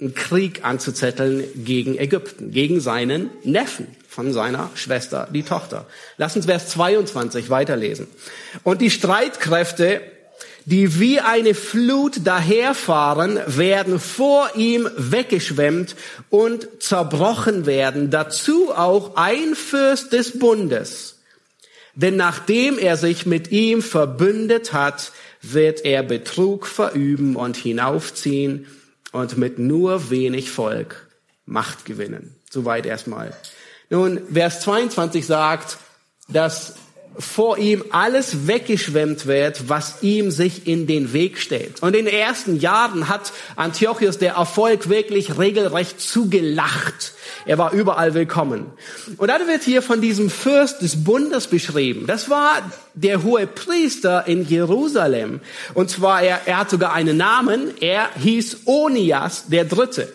einen 0.00 0.14
Krieg 0.14 0.64
anzuzetteln 0.64 1.44
gegen 1.56 1.98
Ägypten, 1.98 2.50
gegen 2.50 2.80
seinen 2.80 3.30
Neffen 3.44 3.86
von 4.08 4.32
seiner 4.32 4.70
Schwester, 4.74 5.28
die 5.32 5.42
Tochter. 5.42 5.86
Lass 6.18 6.36
uns 6.36 6.46
Vers 6.46 6.68
22 6.68 7.50
weiterlesen. 7.50 8.06
Und 8.62 8.80
die 8.80 8.90
Streitkräfte, 8.90 10.02
die 10.66 10.98
wie 11.00 11.20
eine 11.20 11.54
Flut 11.54 12.26
daherfahren, 12.26 13.38
werden 13.46 13.98
vor 13.98 14.50
ihm 14.56 14.88
weggeschwemmt 14.96 15.96
und 16.28 16.68
zerbrochen 16.80 17.66
werden. 17.66 18.10
Dazu 18.10 18.72
auch 18.74 19.16
ein 19.16 19.54
Fürst 19.54 20.12
des 20.12 20.38
Bundes 20.38 21.16
denn 21.96 22.16
nachdem 22.16 22.78
er 22.78 22.98
sich 22.98 23.24
mit 23.24 23.50
ihm 23.50 23.80
verbündet 23.80 24.74
hat, 24.74 25.12
wird 25.40 25.84
er 25.84 26.02
Betrug 26.02 26.66
verüben 26.66 27.36
und 27.36 27.56
hinaufziehen 27.56 28.66
und 29.16 29.38
mit 29.38 29.58
nur 29.58 30.10
wenig 30.10 30.50
Volk 30.50 31.08
Macht 31.46 31.84
gewinnen. 31.84 32.34
Soweit 32.50 32.86
erstmal. 32.86 33.34
Nun, 33.88 34.20
Vers 34.32 34.60
22 34.62 35.24
sagt, 35.24 35.78
dass 36.28 36.74
vor 37.18 37.58
ihm 37.58 37.84
alles 37.90 38.46
weggeschwemmt 38.46 39.26
wird, 39.26 39.68
was 39.68 40.02
ihm 40.02 40.30
sich 40.30 40.66
in 40.66 40.86
den 40.86 41.12
Weg 41.12 41.38
stellt. 41.38 41.82
Und 41.82 41.96
in 41.96 42.04
den 42.04 42.14
ersten 42.14 42.58
Jahren 42.58 43.08
hat 43.08 43.32
Antiochus 43.56 44.18
der 44.18 44.34
Erfolg 44.34 44.88
wirklich 44.88 45.38
regelrecht 45.38 46.00
zugelacht. 46.00 47.12
Er 47.46 47.58
war 47.58 47.72
überall 47.72 48.14
willkommen. 48.14 48.72
Und 49.16 49.28
dann 49.28 49.46
wird 49.46 49.62
hier 49.62 49.82
von 49.82 50.00
diesem 50.00 50.30
Fürst 50.30 50.82
des 50.82 51.04
Bundes 51.04 51.46
beschrieben. 51.46 52.06
Das 52.06 52.28
war 52.28 52.54
der 52.94 53.22
hohe 53.22 53.46
Priester 53.46 54.26
in 54.26 54.46
Jerusalem. 54.46 55.40
Und 55.74 55.90
zwar, 55.90 56.22
er, 56.22 56.40
er 56.46 56.58
hat 56.58 56.70
sogar 56.70 56.92
einen 56.92 57.16
Namen. 57.16 57.72
Er 57.80 58.10
hieß 58.16 58.62
Onias 58.66 59.46
der 59.46 59.64
Dritte. 59.64 60.12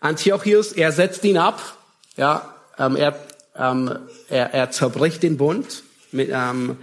Antiochus, 0.00 0.72
er 0.72 0.92
setzt 0.92 1.24
ihn 1.24 1.38
ab. 1.38 1.60
Ja, 2.16 2.54
ähm, 2.78 2.96
er 2.96 3.25
ähm, 3.58 3.98
er, 4.28 4.54
er 4.54 4.70
zerbricht 4.70 5.22
den 5.22 5.36
Bund. 5.36 5.82
Mit, 6.12 6.30
ähm, 6.32 6.76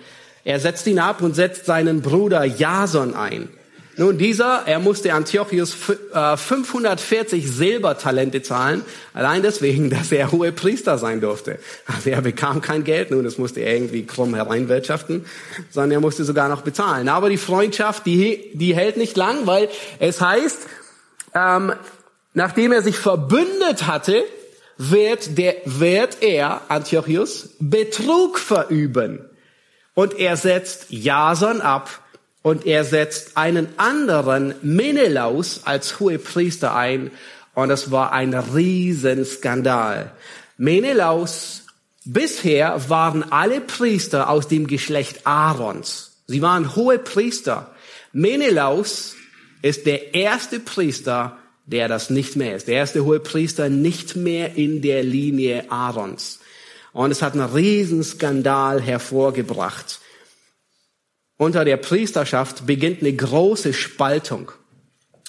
er 0.43 0.59
setzt 0.59 0.87
ihn 0.87 0.99
ab 0.99 1.21
und 1.21 1.35
setzt 1.35 1.65
seinen 1.65 2.01
Bruder 2.01 2.43
Jason 2.43 3.15
ein. 3.15 3.49
Nun, 3.95 4.17
dieser, 4.17 4.63
er 4.65 4.79
musste 4.79 5.13
Antiochus 5.13 5.73
540 5.73 7.43
äh, 7.43 7.47
Silbertalente 7.47 8.41
zahlen, 8.41 8.83
allein 9.13 9.43
deswegen, 9.43 9.89
dass 9.91 10.11
er 10.11 10.31
hohe 10.31 10.51
Priester 10.51 10.97
sein 10.97 11.21
durfte. 11.21 11.59
Also 11.85 12.09
er 12.09 12.21
bekam 12.21 12.61
kein 12.61 12.83
Geld, 12.83 13.11
nun, 13.11 13.23
das 13.23 13.37
musste 13.37 13.59
er 13.59 13.75
irgendwie 13.75 14.05
krumm 14.05 14.33
hereinwirtschaften, 14.33 15.25
sondern 15.69 15.91
er 15.91 15.99
musste 15.99 16.23
sogar 16.23 16.49
noch 16.49 16.61
bezahlen. 16.61 17.07
Aber 17.07 17.29
die 17.29 17.37
Freundschaft, 17.37 18.05
die, 18.07 18.49
die 18.53 18.75
hält 18.75 18.97
nicht 18.97 19.15
lang, 19.15 19.45
weil 19.45 19.69
es 19.99 20.19
heißt, 20.19 20.59
ähm, 21.35 21.73
nachdem 22.33 22.71
er 22.71 22.81
sich 22.81 22.97
verbündet 22.97 23.85
hatte, 23.85 24.23
wird, 24.91 25.37
der, 25.37 25.55
wird 25.65 26.17
er, 26.21 26.61
Antiochus, 26.69 27.49
Betrug 27.59 28.39
verüben. 28.39 29.19
Und 29.93 30.17
er 30.17 30.37
setzt 30.37 30.87
Jason 30.89 31.61
ab 31.61 32.01
und 32.41 32.65
er 32.65 32.83
setzt 32.83 33.37
einen 33.37 33.67
anderen 33.77 34.55
Menelaus 34.61 35.61
als 35.65 35.99
Hohepriester 35.99 36.75
ein 36.75 37.11
und 37.53 37.69
das 37.69 37.91
war 37.91 38.11
ein 38.11 38.33
Riesenskandal. 38.33 40.11
Menelaus, 40.57 41.63
bisher 42.03 42.89
waren 42.89 43.31
alle 43.31 43.61
Priester 43.61 44.29
aus 44.29 44.47
dem 44.47 44.67
Geschlecht 44.67 45.25
Aarons. 45.25 46.23
Sie 46.27 46.41
waren 46.41 46.75
hohe 46.75 46.99
Priester. 46.99 47.71
Menelaus 48.11 49.15
ist 49.61 49.85
der 49.85 50.15
erste 50.15 50.59
Priester, 50.59 51.37
der 51.65 51.87
das 51.87 52.09
nicht 52.09 52.35
mehr 52.35 52.55
ist. 52.55 52.67
Der 52.67 52.75
erste 52.75 53.03
hohe 53.03 53.19
Priester 53.19 53.69
nicht 53.69 54.15
mehr 54.15 54.55
in 54.55 54.81
der 54.81 55.03
Linie 55.03 55.71
Aarons. 55.71 56.39
Und 56.91 57.11
es 57.11 57.21
hat 57.21 57.33
einen 57.33 57.49
Riesenskandal 57.53 58.81
hervorgebracht 58.81 59.99
unter 61.37 61.65
der 61.65 61.77
Priesterschaft 61.77 62.65
beginnt 62.65 63.01
eine 63.01 63.13
große 63.13 63.73
Spaltung. 63.73 64.51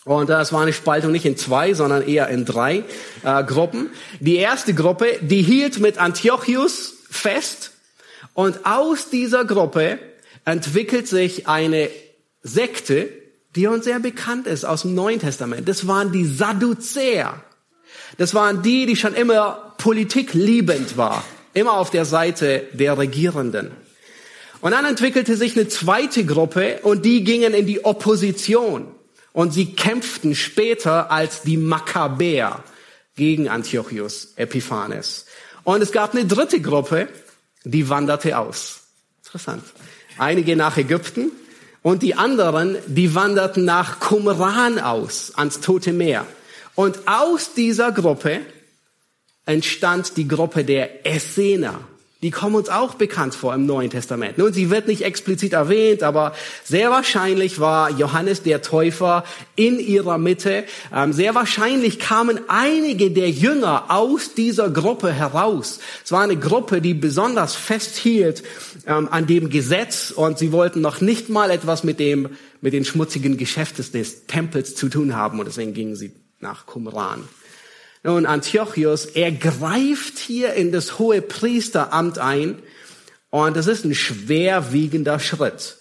Und 0.04 0.28
das 0.28 0.52
war 0.52 0.62
eine 0.62 0.72
Spaltung 0.72 1.12
nicht 1.12 1.24
in 1.24 1.36
zwei, 1.36 1.72
sondern 1.72 2.06
eher 2.06 2.28
in 2.28 2.44
drei 2.44 2.84
äh, 3.24 3.42
Gruppen. 3.42 3.90
Die 4.20 4.36
erste 4.36 4.74
Gruppe, 4.74 5.18
die 5.22 5.42
hielt 5.42 5.80
mit 5.80 5.98
Antiochus 5.98 6.94
fest. 7.10 7.72
Und 8.34 8.66
aus 8.66 9.08
dieser 9.08 9.44
Gruppe 9.44 9.98
entwickelt 10.44 11.08
sich 11.08 11.48
eine 11.48 11.88
Sekte, 12.42 13.08
die 13.56 13.66
uns 13.66 13.84
sehr 13.84 14.00
bekannt 14.00 14.46
ist 14.46 14.64
aus 14.64 14.82
dem 14.82 14.94
Neuen 14.94 15.20
Testament. 15.20 15.68
Das 15.68 15.86
waren 15.86 16.12
die 16.12 16.24
Sadduzäer. 16.24 17.42
Das 18.18 18.34
waren 18.34 18.62
die, 18.62 18.86
die 18.86 18.96
schon 18.96 19.14
immer 19.14 19.74
politikliebend 19.78 20.96
war. 20.96 21.24
Immer 21.52 21.74
auf 21.74 21.90
der 21.90 22.04
Seite 22.04 22.64
der 22.72 22.98
Regierenden. 22.98 23.70
Und 24.60 24.72
dann 24.72 24.84
entwickelte 24.84 25.36
sich 25.36 25.56
eine 25.56 25.68
zweite 25.68 26.24
Gruppe 26.24 26.80
und 26.82 27.04
die 27.04 27.22
gingen 27.22 27.54
in 27.54 27.66
die 27.66 27.84
Opposition. 27.84 28.86
Und 29.32 29.52
sie 29.52 29.74
kämpften 29.74 30.34
später 30.34 31.10
als 31.10 31.42
die 31.42 31.56
Makkabäer 31.56 32.62
gegen 33.16 33.48
Antiochus 33.48 34.32
Epiphanes. 34.36 35.26
Und 35.64 35.82
es 35.82 35.92
gab 35.92 36.14
eine 36.14 36.24
dritte 36.24 36.60
Gruppe, 36.60 37.08
die 37.64 37.88
wanderte 37.88 38.38
aus. 38.38 38.80
Interessant. 39.24 39.64
Einige 40.18 40.56
nach 40.56 40.76
Ägypten 40.76 41.30
und 41.84 42.02
die 42.02 42.14
anderen, 42.14 42.78
die 42.86 43.14
wanderten 43.14 43.66
nach 43.66 44.00
Qumran 44.00 44.78
aus, 44.78 45.32
ans 45.36 45.60
Tote 45.60 45.92
Meer. 45.92 46.26
Und 46.74 47.06
aus 47.06 47.52
dieser 47.52 47.92
Gruppe 47.92 48.40
entstand 49.44 50.16
die 50.16 50.26
Gruppe 50.26 50.64
der 50.64 51.06
Essener 51.06 51.78
die 52.24 52.30
kommen 52.30 52.56
uns 52.56 52.70
auch 52.70 52.94
bekannt 52.94 53.34
vor 53.34 53.54
im 53.54 53.66
Neuen 53.66 53.90
Testament. 53.90 54.38
Nun, 54.38 54.50
sie 54.54 54.70
wird 54.70 54.88
nicht 54.88 55.02
explizit 55.02 55.52
erwähnt, 55.52 56.02
aber 56.02 56.34
sehr 56.64 56.90
wahrscheinlich 56.90 57.60
war 57.60 57.90
Johannes 57.90 58.42
der 58.42 58.62
Täufer 58.62 59.24
in 59.56 59.78
ihrer 59.78 60.16
Mitte. 60.16 60.64
Ähm, 60.90 61.12
sehr 61.12 61.34
wahrscheinlich 61.34 61.98
kamen 61.98 62.40
einige 62.48 63.10
der 63.10 63.28
Jünger 63.28 63.90
aus 63.90 64.32
dieser 64.32 64.70
Gruppe 64.70 65.12
heraus. 65.12 65.80
Es 66.02 66.12
war 66.12 66.22
eine 66.22 66.38
Gruppe, 66.38 66.80
die 66.80 66.94
besonders 66.94 67.54
festhielt 67.54 68.42
ähm, 68.86 69.06
an 69.10 69.26
dem 69.26 69.50
Gesetz 69.50 70.10
und 70.10 70.38
sie 70.38 70.50
wollten 70.50 70.80
noch 70.80 71.02
nicht 71.02 71.28
mal 71.28 71.50
etwas 71.50 71.84
mit 71.84 72.00
dem, 72.00 72.30
mit 72.62 72.72
den 72.72 72.86
schmutzigen 72.86 73.36
Geschäften 73.36 73.84
des 73.92 74.24
Tempels 74.24 74.74
zu 74.74 74.88
tun 74.88 75.14
haben 75.14 75.40
und 75.40 75.44
deswegen 75.44 75.74
gingen 75.74 75.94
sie 75.94 76.12
nach 76.40 76.64
Qumran. 76.64 77.24
Nun, 78.06 78.26
Antiochus, 78.26 79.06
er 79.06 79.32
greift 79.32 80.18
hier 80.18 80.52
in 80.52 80.72
das 80.72 80.98
hohe 80.98 81.22
Priesteramt 81.22 82.18
ein 82.18 82.62
und 83.30 83.56
das 83.56 83.66
ist 83.66 83.86
ein 83.86 83.94
schwerwiegender 83.94 85.18
Schritt. 85.18 85.78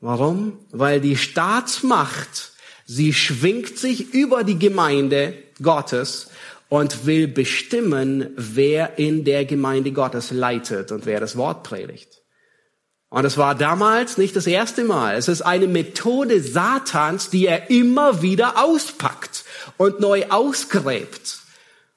Warum? 0.00 0.60
Weil 0.72 1.02
die 1.02 1.18
Staatsmacht, 1.18 2.52
sie 2.86 3.12
schwingt 3.12 3.76
sich 3.76 4.14
über 4.14 4.44
die 4.44 4.58
Gemeinde 4.58 5.34
Gottes 5.62 6.30
und 6.70 7.04
will 7.04 7.28
bestimmen, 7.28 8.30
wer 8.34 8.98
in 8.98 9.24
der 9.24 9.44
Gemeinde 9.44 9.92
Gottes 9.92 10.30
leitet 10.30 10.90
und 10.90 11.04
wer 11.04 11.20
das 11.20 11.36
Wort 11.36 11.64
predigt. 11.64 12.22
Und 13.10 13.26
es 13.26 13.36
war 13.36 13.54
damals 13.54 14.16
nicht 14.16 14.36
das 14.36 14.46
erste 14.46 14.84
Mal. 14.84 15.16
Es 15.16 15.28
ist 15.28 15.42
eine 15.42 15.66
Methode 15.66 16.42
Satans, 16.42 17.28
die 17.28 17.46
er 17.46 17.68
immer 17.68 18.22
wieder 18.22 18.64
auspackt 18.64 19.44
und 19.76 20.00
neu 20.00 20.24
ausgräbt. 20.30 21.37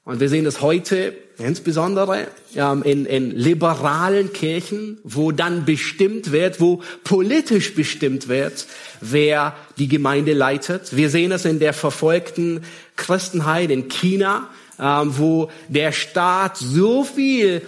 Und 0.04 0.18
wir 0.18 0.28
sehen 0.28 0.44
das 0.44 0.60
heute 0.60 1.14
insbesondere 1.38 2.26
ähm, 2.56 2.82
in, 2.82 3.06
in 3.06 3.30
liberalen 3.30 4.32
Kirchen, 4.32 4.98
wo 5.04 5.30
dann 5.30 5.64
bestimmt 5.64 6.32
wird, 6.32 6.60
wo 6.60 6.82
politisch 7.04 7.74
bestimmt 7.74 8.26
wird, 8.28 8.66
wer 9.00 9.54
die 9.78 9.88
Gemeinde 9.88 10.32
leitet. 10.32 10.96
Wir 10.96 11.08
sehen 11.08 11.30
es 11.30 11.44
in 11.44 11.60
der 11.60 11.72
verfolgten 11.72 12.64
Christenheit 12.96 13.70
in 13.70 13.88
China, 13.88 14.48
ähm, 14.80 15.16
wo 15.18 15.50
der 15.68 15.92
Staat 15.92 16.56
so 16.56 17.04
viel 17.04 17.62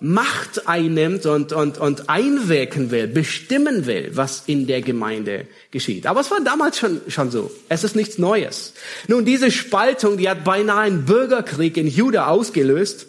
Macht 0.00 0.68
einnimmt 0.68 1.26
und, 1.26 1.52
und, 1.52 1.78
und 1.78 2.08
einwirken 2.08 2.92
will, 2.92 3.08
bestimmen 3.08 3.86
will, 3.86 4.12
was 4.14 4.44
in 4.46 4.66
der 4.68 4.80
Gemeinde 4.80 5.46
geschieht. 5.72 6.06
Aber 6.06 6.20
es 6.20 6.30
war 6.30 6.40
damals 6.40 6.78
schon, 6.78 7.00
schon 7.08 7.32
so. 7.32 7.50
Es 7.68 7.82
ist 7.82 7.96
nichts 7.96 8.16
Neues. 8.16 8.74
Nun, 9.08 9.24
diese 9.24 9.50
Spaltung, 9.50 10.16
die 10.16 10.28
hat 10.28 10.44
beinahe 10.44 10.82
einen 10.82 11.04
Bürgerkrieg 11.04 11.76
in 11.76 11.88
Juda 11.88 12.28
ausgelöst. 12.28 13.06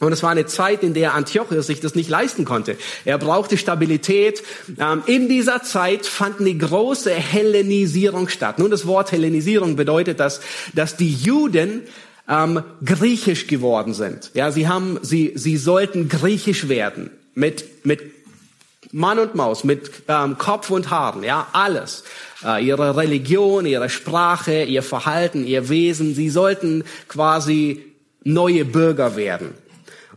Und 0.00 0.12
es 0.12 0.22
war 0.22 0.30
eine 0.30 0.46
Zeit, 0.46 0.82
in 0.82 0.92
der 0.92 1.14
Antiochus 1.14 1.66
sich 1.66 1.80
das 1.80 1.94
nicht 1.94 2.10
leisten 2.10 2.44
konnte. 2.44 2.76
Er 3.04 3.16
brauchte 3.16 3.56
Stabilität. 3.56 4.42
Ähm, 4.78 5.02
in 5.06 5.28
dieser 5.28 5.62
Zeit 5.62 6.04
fand 6.04 6.40
eine 6.40 6.54
große 6.54 7.12
Hellenisierung 7.12 8.28
statt. 8.28 8.58
Nun, 8.58 8.70
das 8.70 8.86
Wort 8.86 9.12
Hellenisierung 9.12 9.76
bedeutet, 9.76 10.18
dass, 10.18 10.40
dass 10.74 10.96
die 10.96 11.12
Juden 11.12 11.82
ähm, 12.28 12.62
griechisch 12.84 13.46
geworden 13.46 13.94
sind. 13.94 14.30
Ja, 14.34 14.50
sie 14.50 14.68
haben, 14.68 14.98
sie, 15.02 15.32
sie 15.34 15.56
sollten 15.56 16.08
griechisch 16.08 16.68
werden 16.68 17.10
mit 17.34 17.84
mit 17.84 18.00
Mann 18.94 19.18
und 19.18 19.34
Maus, 19.34 19.64
mit 19.64 19.90
ähm, 20.06 20.38
Kopf 20.38 20.70
und 20.70 20.90
Haaren, 20.90 21.24
ja, 21.24 21.48
alles. 21.52 22.04
Äh, 22.44 22.64
ihre 22.64 22.96
Religion, 22.96 23.66
ihre 23.66 23.90
Sprache, 23.90 24.62
ihr 24.62 24.84
Verhalten, 24.84 25.44
ihr 25.44 25.68
Wesen, 25.68 26.14
sie 26.14 26.30
sollten 26.30 26.84
quasi 27.08 27.84
neue 28.22 28.64
Bürger 28.64 29.16
werden. 29.16 29.48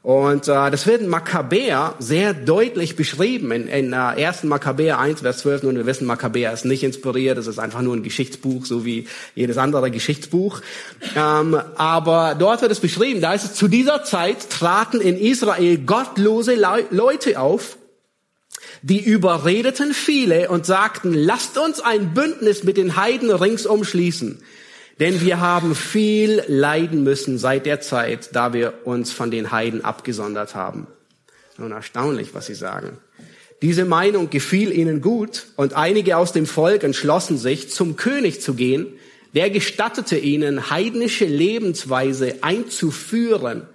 Und 0.08 0.48
äh, 0.48 0.72
das 0.72 0.88
wird 0.88 1.02
in 1.02 1.10
Makkabäer 1.10 1.93
sehr 2.00 2.34
deutlich 2.34 2.96
beschrieben. 2.96 3.52
In, 3.52 3.67
in 3.67 3.91
äh, 3.91 4.26
1. 4.26 4.43
Makkabäer 4.43 5.00
1, 5.00 5.20
Vers 5.20 5.39
12, 5.39 5.63
nun 5.63 5.76
wir 5.76 5.86
wissen, 5.86 6.08
Makkabäer 6.08 6.54
ist 6.54 6.63
nicht 6.63 6.84
inspiriert, 6.84 7.38
es 7.38 7.46
ist 7.46 7.60
einfach 7.60 7.82
nur 7.82 7.93
ein 7.93 8.04
Geschichtsbuch, 8.04 8.65
so 8.65 8.86
wie 8.86 9.06
jedes 9.36 9.58
andere 9.58 9.91
Geschichtsbuch. 9.91 10.62
Ähm, 11.17 11.60
aber 11.76 12.36
dort 12.39 12.62
wird 12.62 12.72
es 12.72 12.80
beschrieben, 12.80 13.20
da 13.20 13.34
ist 13.34 13.43
es, 13.43 13.56
zu 13.56 13.67
dieser 13.67 14.06
Zeit 14.06 14.50
traten 14.50 15.02
in 15.02 15.20
Israel 15.20 15.78
gottlose 15.80 16.56
Le 16.56 16.86
Leute 16.89 17.38
auf, 17.38 17.78
die 18.82 19.04
überredeten 19.04 19.93
viele 19.93 20.48
und 20.48 20.65
sagten, 20.65 21.13
lasst 21.13 21.58
uns 21.58 21.82
ein 21.82 22.13
Bündnis 22.13 22.63
mit 22.63 22.78
den 22.78 22.96
Heiden 22.96 23.30
ringsum 23.30 23.84
schließen. 23.84 24.41
Denn 24.99 25.21
wir 25.21 25.39
haben 25.39 25.75
viel 25.75 26.43
leiden 26.47 27.03
müssen 27.03 27.38
seit 27.38 27.65
der 27.65 27.81
Zeit, 27.81 28.29
da 28.33 28.53
wir 28.53 28.86
uns 28.86 29.12
von 29.12 29.29
den 29.29 29.51
Heiden 29.51 29.86
abgesondert 29.86 30.55
haben. 30.55 30.88
Nun 31.57 31.71
erstaunlich, 31.71 32.33
was 32.33 32.47
sie 32.47 32.55
sagen. 32.55 32.97
Diese 33.62 33.86
Meinung 33.86 34.29
gefiel 34.29 34.71
ihnen 34.71 35.01
gut 35.01 35.47
und 35.55 35.73
einige 35.73 36.17
aus 36.17 36.31
dem 36.31 36.45
Volk 36.45 36.83
entschlossen 36.83 37.38
sich, 37.38 37.69
zum 37.69 37.95
König 37.95 38.41
zu 38.41 38.53
gehen. 38.53 38.88
Der 39.33 39.49
gestattete 39.49 40.17
ihnen, 40.17 40.69
heidnische 40.69 41.25
Lebensweise 41.25 42.36
einzuführen. 42.41 43.67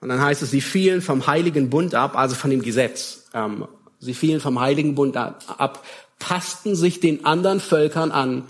Und 0.00 0.08
dann 0.08 0.20
heißt 0.20 0.42
es, 0.42 0.50
sie 0.50 0.60
fielen 0.60 1.02
vom 1.02 1.26
Heiligen 1.26 1.70
Bund 1.70 1.94
ab, 1.94 2.16
also 2.16 2.34
von 2.34 2.50
dem 2.50 2.62
Gesetz. 2.62 3.24
Ähm, 3.34 3.66
sie 3.98 4.14
fielen 4.14 4.40
vom 4.40 4.60
Heiligen 4.60 4.94
Bund 4.94 5.16
ab, 5.16 5.84
passten 6.18 6.74
sich 6.74 7.00
den 7.00 7.24
anderen 7.24 7.60
Völkern 7.60 8.10
an 8.10 8.44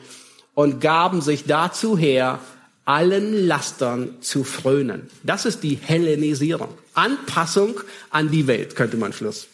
und 0.58 0.80
gaben 0.80 1.20
sich 1.20 1.44
dazu 1.44 1.96
her, 1.96 2.40
allen 2.84 3.46
Lastern 3.46 4.20
zu 4.22 4.42
frönen. 4.42 5.08
Das 5.22 5.46
ist 5.46 5.62
die 5.62 5.76
Hellenisierung. 5.76 6.76
Anpassung 6.94 7.78
an 8.10 8.32
die 8.32 8.48
Welt, 8.48 8.74
könnte 8.74 8.96
man 8.96 9.12
Schluss, 9.12 9.46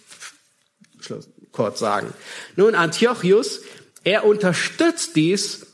Schluss 1.00 1.28
kurz 1.52 1.78
sagen. 1.78 2.14
Nun, 2.56 2.74
Antiochus, 2.74 3.60
Er 4.02 4.24
unterstützt 4.24 5.14
dies 5.14 5.66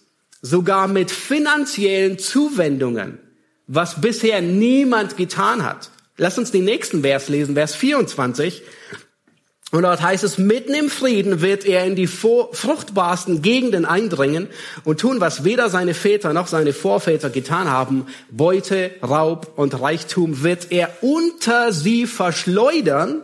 sogar 0.42 0.88
mit 0.88 1.12
finanziellen 1.12 2.18
Zuwendungen, 2.18 3.20
was 3.68 4.00
bisher 4.00 4.42
niemand 4.42 5.16
getan 5.16 5.64
hat. 5.64 5.90
Lass 6.16 6.38
uns 6.38 6.50
den 6.50 6.64
nächsten 6.64 7.02
Vers 7.02 7.28
lesen, 7.28 7.54
Vers 7.54 7.76
24. 7.76 8.62
Und 9.72 9.82
dort 9.82 10.02
heißt 10.02 10.24
es, 10.24 10.36
mitten 10.36 10.74
im 10.74 10.90
Frieden 10.90 11.42
wird 11.42 11.64
er 11.64 11.84
in 11.84 11.94
die 11.94 12.08
fruchtbarsten 12.08 13.40
Gegenden 13.40 13.84
eindringen 13.84 14.48
und 14.82 14.98
tun, 14.98 15.20
was 15.20 15.44
weder 15.44 15.70
seine 15.70 15.94
Väter 15.94 16.32
noch 16.32 16.48
seine 16.48 16.72
Vorväter 16.72 17.30
getan 17.30 17.70
haben. 17.70 18.06
Beute, 18.30 18.90
Raub 19.00 19.52
und 19.56 19.80
Reichtum 19.80 20.42
wird 20.42 20.72
er 20.72 20.90
unter 21.02 21.72
sie 21.72 22.06
verschleudern 22.06 23.22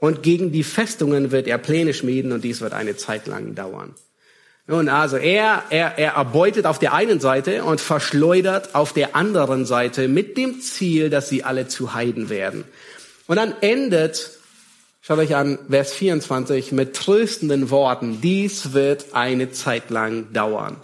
und 0.00 0.24
gegen 0.24 0.50
die 0.50 0.64
Festungen 0.64 1.30
wird 1.30 1.46
er 1.46 1.58
Pläne 1.58 1.94
schmieden 1.94 2.32
und 2.32 2.42
dies 2.42 2.60
wird 2.60 2.72
eine 2.72 2.96
Zeit 2.96 3.28
lang 3.28 3.54
dauern. 3.54 3.94
Nun, 4.66 4.88
also 4.88 5.16
er, 5.16 5.62
er, 5.70 5.98
er 5.98 6.14
erbeutet 6.14 6.66
auf 6.66 6.80
der 6.80 6.92
einen 6.92 7.20
Seite 7.20 7.64
und 7.64 7.80
verschleudert 7.80 8.74
auf 8.74 8.92
der 8.92 9.14
anderen 9.14 9.66
Seite 9.66 10.08
mit 10.08 10.36
dem 10.36 10.60
Ziel, 10.60 11.10
dass 11.10 11.28
sie 11.28 11.44
alle 11.44 11.68
zu 11.68 11.94
Heiden 11.94 12.28
werden. 12.28 12.64
Und 13.28 13.36
dann 13.36 13.54
endet 13.60 14.37
Schaut 15.08 15.20
euch 15.20 15.34
an, 15.34 15.58
Vers 15.70 15.94
24 15.94 16.72
mit 16.72 16.94
tröstenden 16.94 17.70
Worten. 17.70 18.20
Dies 18.20 18.74
wird 18.74 19.14
eine 19.14 19.50
Zeit 19.50 19.88
lang 19.88 20.34
dauern. 20.34 20.76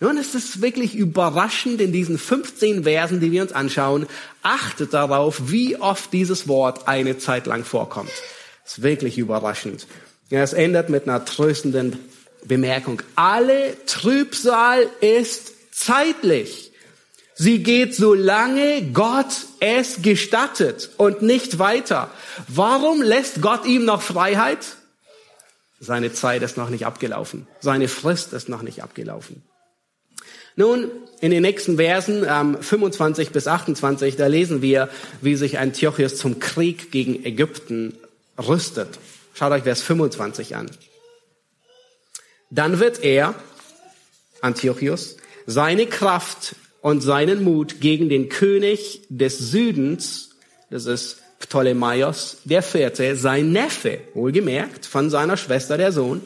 Nun 0.00 0.16
ist 0.16 0.34
es 0.34 0.60
wirklich 0.60 0.96
überraschend 0.96 1.80
in 1.80 1.92
diesen 1.92 2.18
15 2.18 2.82
Versen, 2.82 3.20
die 3.20 3.30
wir 3.30 3.42
uns 3.42 3.52
anschauen. 3.52 4.06
Achtet 4.42 4.92
darauf, 4.92 5.52
wie 5.52 5.76
oft 5.76 6.12
dieses 6.12 6.48
Wort 6.48 6.88
eine 6.88 7.18
Zeit 7.18 7.46
lang 7.46 7.62
vorkommt. 7.62 8.10
Ist 8.66 8.82
wirklich 8.82 9.18
überraschend. 9.18 9.86
Ja, 10.30 10.42
es 10.42 10.52
endet 10.52 10.88
mit 10.88 11.06
einer 11.06 11.24
tröstenden 11.24 11.96
Bemerkung. 12.44 13.02
Alle 13.14 13.76
Trübsal 13.86 14.88
ist 15.00 15.52
zeitlich. 15.70 16.69
Sie 17.42 17.62
geht, 17.62 17.94
solange 17.94 18.92
Gott 18.92 19.46
es 19.60 20.02
gestattet 20.02 20.90
und 20.98 21.22
nicht 21.22 21.58
weiter. 21.58 22.10
Warum 22.48 23.00
lässt 23.00 23.40
Gott 23.40 23.64
ihm 23.64 23.86
noch 23.86 24.02
Freiheit? 24.02 24.58
Seine 25.78 26.12
Zeit 26.12 26.42
ist 26.42 26.58
noch 26.58 26.68
nicht 26.68 26.84
abgelaufen. 26.84 27.46
Seine 27.60 27.88
Frist 27.88 28.34
ist 28.34 28.50
noch 28.50 28.60
nicht 28.60 28.82
abgelaufen. 28.82 29.42
Nun, 30.54 30.90
in 31.22 31.30
den 31.30 31.40
nächsten 31.40 31.76
Versen, 31.76 32.26
ähm, 32.28 32.58
25 32.60 33.30
bis 33.30 33.46
28, 33.46 34.16
da 34.16 34.26
lesen 34.26 34.60
wir, 34.60 34.90
wie 35.22 35.34
sich 35.34 35.58
Antiochus 35.58 36.18
zum 36.18 36.40
Krieg 36.40 36.92
gegen 36.92 37.24
Ägypten 37.24 37.96
rüstet. 38.36 38.98
Schaut 39.32 39.52
euch 39.52 39.62
Vers 39.62 39.80
25 39.80 40.56
an. 40.56 40.70
Dann 42.50 42.80
wird 42.80 43.02
er, 43.02 43.34
Antiochus, 44.42 45.16
seine 45.46 45.86
Kraft 45.86 46.54
und 46.80 47.00
seinen 47.02 47.44
Mut 47.44 47.80
gegen 47.80 48.08
den 48.08 48.28
König 48.28 49.02
des 49.08 49.38
Südens, 49.38 50.30
das 50.70 50.86
ist 50.86 51.22
Ptolemaios 51.40 52.38
der 52.44 52.62
Vierte, 52.62 53.16
sein 53.16 53.52
Neffe, 53.52 53.98
wohlgemerkt, 54.14 54.86
von 54.86 55.10
seiner 55.10 55.36
Schwester 55.36 55.76
der 55.76 55.92
Sohn, 55.92 56.22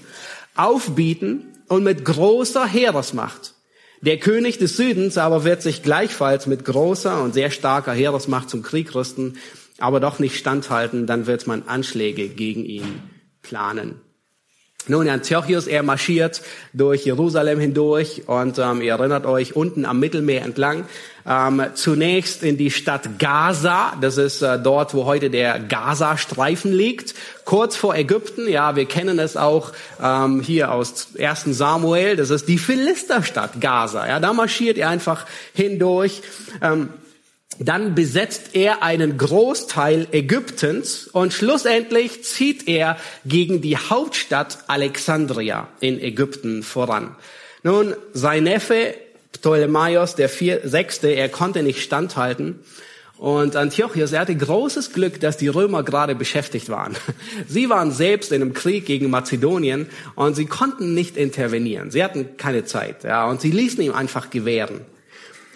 aufbieten 0.54 1.52
und 1.68 1.84
mit 1.84 2.04
großer 2.04 2.66
Heeresmacht. 2.66 3.54
Der 4.00 4.18
König 4.18 4.58
des 4.58 4.76
Südens 4.76 5.16
aber 5.16 5.44
wird 5.44 5.62
sich 5.62 5.82
gleichfalls 5.82 6.46
mit 6.46 6.64
großer 6.64 7.22
und 7.22 7.32
sehr 7.32 7.50
starker 7.50 7.92
Heeresmacht 7.92 8.50
zum 8.50 8.62
Krieg 8.62 8.94
rüsten, 8.94 9.38
aber 9.78 9.98
doch 9.98 10.18
nicht 10.18 10.36
standhalten, 10.36 11.06
dann 11.06 11.26
wird 11.26 11.46
man 11.46 11.62
Anschläge 11.62 12.28
gegen 12.28 12.64
ihn 12.64 13.00
planen. 13.42 14.00
Nun, 14.86 15.08
Antiochus, 15.08 15.66
er 15.66 15.82
marschiert 15.82 16.42
durch 16.74 17.06
Jerusalem 17.06 17.58
hindurch 17.58 18.24
und 18.26 18.58
ähm, 18.58 18.82
ihr 18.82 18.92
erinnert 18.92 19.24
euch 19.24 19.56
unten 19.56 19.86
am 19.86 19.98
Mittelmeer 19.98 20.42
entlang. 20.42 20.84
Ähm, 21.26 21.62
zunächst 21.72 22.42
in 22.42 22.58
die 22.58 22.70
Stadt 22.70 23.18
Gaza, 23.18 23.94
das 24.02 24.18
ist 24.18 24.42
äh, 24.42 24.58
dort, 24.58 24.92
wo 24.92 25.06
heute 25.06 25.30
der 25.30 25.58
Gaza-Streifen 25.58 26.70
liegt, 26.70 27.14
kurz 27.46 27.76
vor 27.76 27.94
Ägypten. 27.94 28.46
Ja, 28.46 28.76
wir 28.76 28.84
kennen 28.84 29.18
es 29.18 29.38
auch 29.38 29.72
ähm, 30.02 30.42
hier 30.42 30.70
aus 30.70 31.08
1. 31.18 31.44
Samuel, 31.46 32.16
das 32.16 32.28
ist 32.28 32.46
die 32.46 32.58
Philisterstadt 32.58 33.62
Gaza. 33.62 34.06
Ja, 34.06 34.20
da 34.20 34.34
marschiert 34.34 34.76
er 34.76 34.90
einfach 34.90 35.24
hindurch. 35.54 36.20
Ähm, 36.60 36.90
dann 37.58 37.94
besetzt 37.94 38.50
er 38.54 38.82
einen 38.82 39.16
Großteil 39.16 40.08
Ägyptens 40.12 41.06
und 41.06 41.32
schlussendlich 41.32 42.24
zieht 42.24 42.68
er 42.68 42.96
gegen 43.24 43.60
die 43.60 43.76
Hauptstadt 43.76 44.58
Alexandria 44.66 45.68
in 45.80 46.00
Ägypten 46.00 46.62
voran. 46.62 47.14
Nun, 47.62 47.94
sein 48.12 48.44
Neffe 48.44 48.94
Ptolemaios, 49.32 50.14
der 50.14 50.28
vier, 50.28 50.62
sechste, 50.64 51.08
er 51.08 51.28
konnte 51.28 51.62
nicht 51.62 51.82
standhalten. 51.82 52.60
Und 53.16 53.56
Antiochus, 53.56 54.12
er 54.12 54.20
hatte 54.20 54.34
großes 54.34 54.92
Glück, 54.92 55.20
dass 55.20 55.36
die 55.36 55.48
Römer 55.48 55.82
gerade 55.82 56.14
beschäftigt 56.14 56.68
waren. 56.68 56.96
Sie 57.48 57.68
waren 57.68 57.92
selbst 57.92 58.32
in 58.32 58.42
einem 58.42 58.54
Krieg 58.54 58.86
gegen 58.86 59.10
Mazedonien 59.10 59.86
und 60.14 60.34
sie 60.34 60.46
konnten 60.46 60.94
nicht 60.94 61.16
intervenieren. 61.16 61.90
Sie 61.90 62.02
hatten 62.02 62.36
keine 62.36 62.64
Zeit, 62.64 63.04
ja, 63.04 63.26
und 63.26 63.40
sie 63.40 63.50
ließen 63.50 63.82
ihm 63.82 63.92
einfach 63.92 64.30
gewähren. 64.30 64.80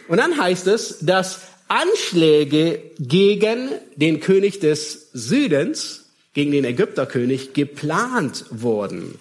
Und 0.06 0.18
dann 0.18 0.40
heißt 0.40 0.66
es, 0.66 0.98
dass 1.00 1.47
Anschläge 1.68 2.80
gegen 2.98 3.70
den 3.96 4.20
König 4.20 4.60
des 4.60 5.10
Südens, 5.12 6.06
gegen 6.34 6.52
den 6.52 6.64
Ägypterkönig, 6.64 7.52
geplant 7.52 8.46
wurden. 8.50 9.18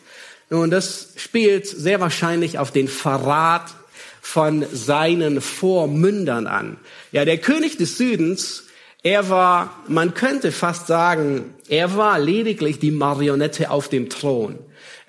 Nun, 0.49 0.71
das 0.71 1.09
spielt 1.17 1.67
sehr 1.67 1.99
wahrscheinlich 1.99 2.57
auf 2.57 2.71
den 2.71 2.87
Verrat 2.87 3.73
von 4.21 4.65
seinen 4.71 5.41
Vormündern 5.41 6.47
an. 6.47 6.77
Ja, 7.11 7.25
der 7.25 7.37
König 7.37 7.77
des 7.77 7.97
Südens, 7.97 8.63
er 9.03 9.29
war, 9.29 9.83
man 9.87 10.13
könnte 10.13 10.51
fast 10.51 10.87
sagen, 10.87 11.53
er 11.69 11.95
war 11.95 12.19
lediglich 12.19 12.79
die 12.79 12.91
Marionette 12.91 13.69
auf 13.69 13.89
dem 13.89 14.09
Thron. 14.09 14.59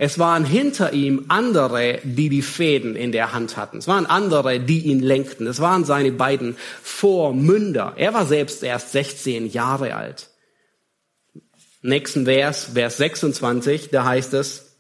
Es 0.01 0.17
waren 0.21 0.45
hinter 0.45 0.93
ihm 0.93 1.25
andere, 1.27 1.99
die 2.05 2.29
die 2.29 2.41
Fäden 2.41 2.95
in 2.95 3.11
der 3.11 3.33
Hand 3.33 3.57
hatten. 3.57 3.79
Es 3.79 3.89
waren 3.89 4.07
andere, 4.07 4.61
die 4.61 4.87
ihn 4.87 5.01
lenkten. 5.01 5.49
Es 5.49 5.59
waren 5.59 5.85
seine 5.85 6.13
beiden 6.13 6.57
Vormünder. 6.85 7.95
Er 7.97 8.15
war 8.15 8.25
selbst 8.25 8.63
erst 8.63 8.93
16 8.93 9.51
Jahre 9.51 9.97
alt. 9.97 10.31
Nächsten 11.83 12.27
Vers, 12.27 12.71
Vers 12.75 12.97
26, 12.99 13.91
da 13.91 14.05
heißt 14.05 14.35
es, 14.35 14.77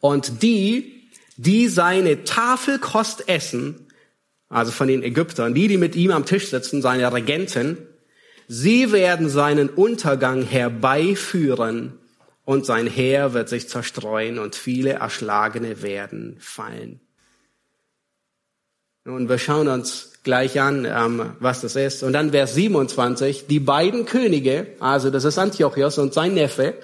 und 0.00 0.42
die, 0.42 1.08
die 1.36 1.68
seine 1.68 2.24
Tafelkost 2.24 3.28
essen, 3.28 3.86
also 4.48 4.72
von 4.72 4.88
den 4.88 5.04
Ägyptern, 5.04 5.54
die, 5.54 5.68
die 5.68 5.78
mit 5.78 5.94
ihm 5.94 6.10
am 6.10 6.26
Tisch 6.26 6.48
sitzen, 6.48 6.82
seine 6.82 7.12
Regenten, 7.12 7.78
sie 8.48 8.90
werden 8.90 9.28
seinen 9.28 9.68
Untergang 9.68 10.42
herbeiführen 10.42 12.00
und 12.46 12.64
sein 12.64 12.86
Heer 12.86 13.34
wird 13.34 13.50
sich 13.50 13.68
zerstreuen 13.68 14.38
und 14.38 14.54
viele 14.54 14.92
Erschlagene 14.92 15.82
werden 15.82 16.36
fallen. 16.38 17.00
Nun, 19.04 19.28
wir 19.28 19.38
schauen 19.38 19.68
uns 19.68 20.12
gleich 20.22 20.60
an, 20.60 20.84
ähm, 20.84 21.32
was 21.40 21.60
das 21.60 21.76
ist. 21.76 22.02
Und 22.02 22.12
dann 22.12 22.30
Vers 22.30 22.54
27, 22.54 23.46
die 23.48 23.60
beiden 23.60 24.06
Könige, 24.06 24.68
also 24.80 25.10
das 25.10 25.24
ist 25.24 25.38
Antiochos 25.38 25.98
und 25.98 26.14
sein 26.14 26.34
Neffe, 26.34 26.74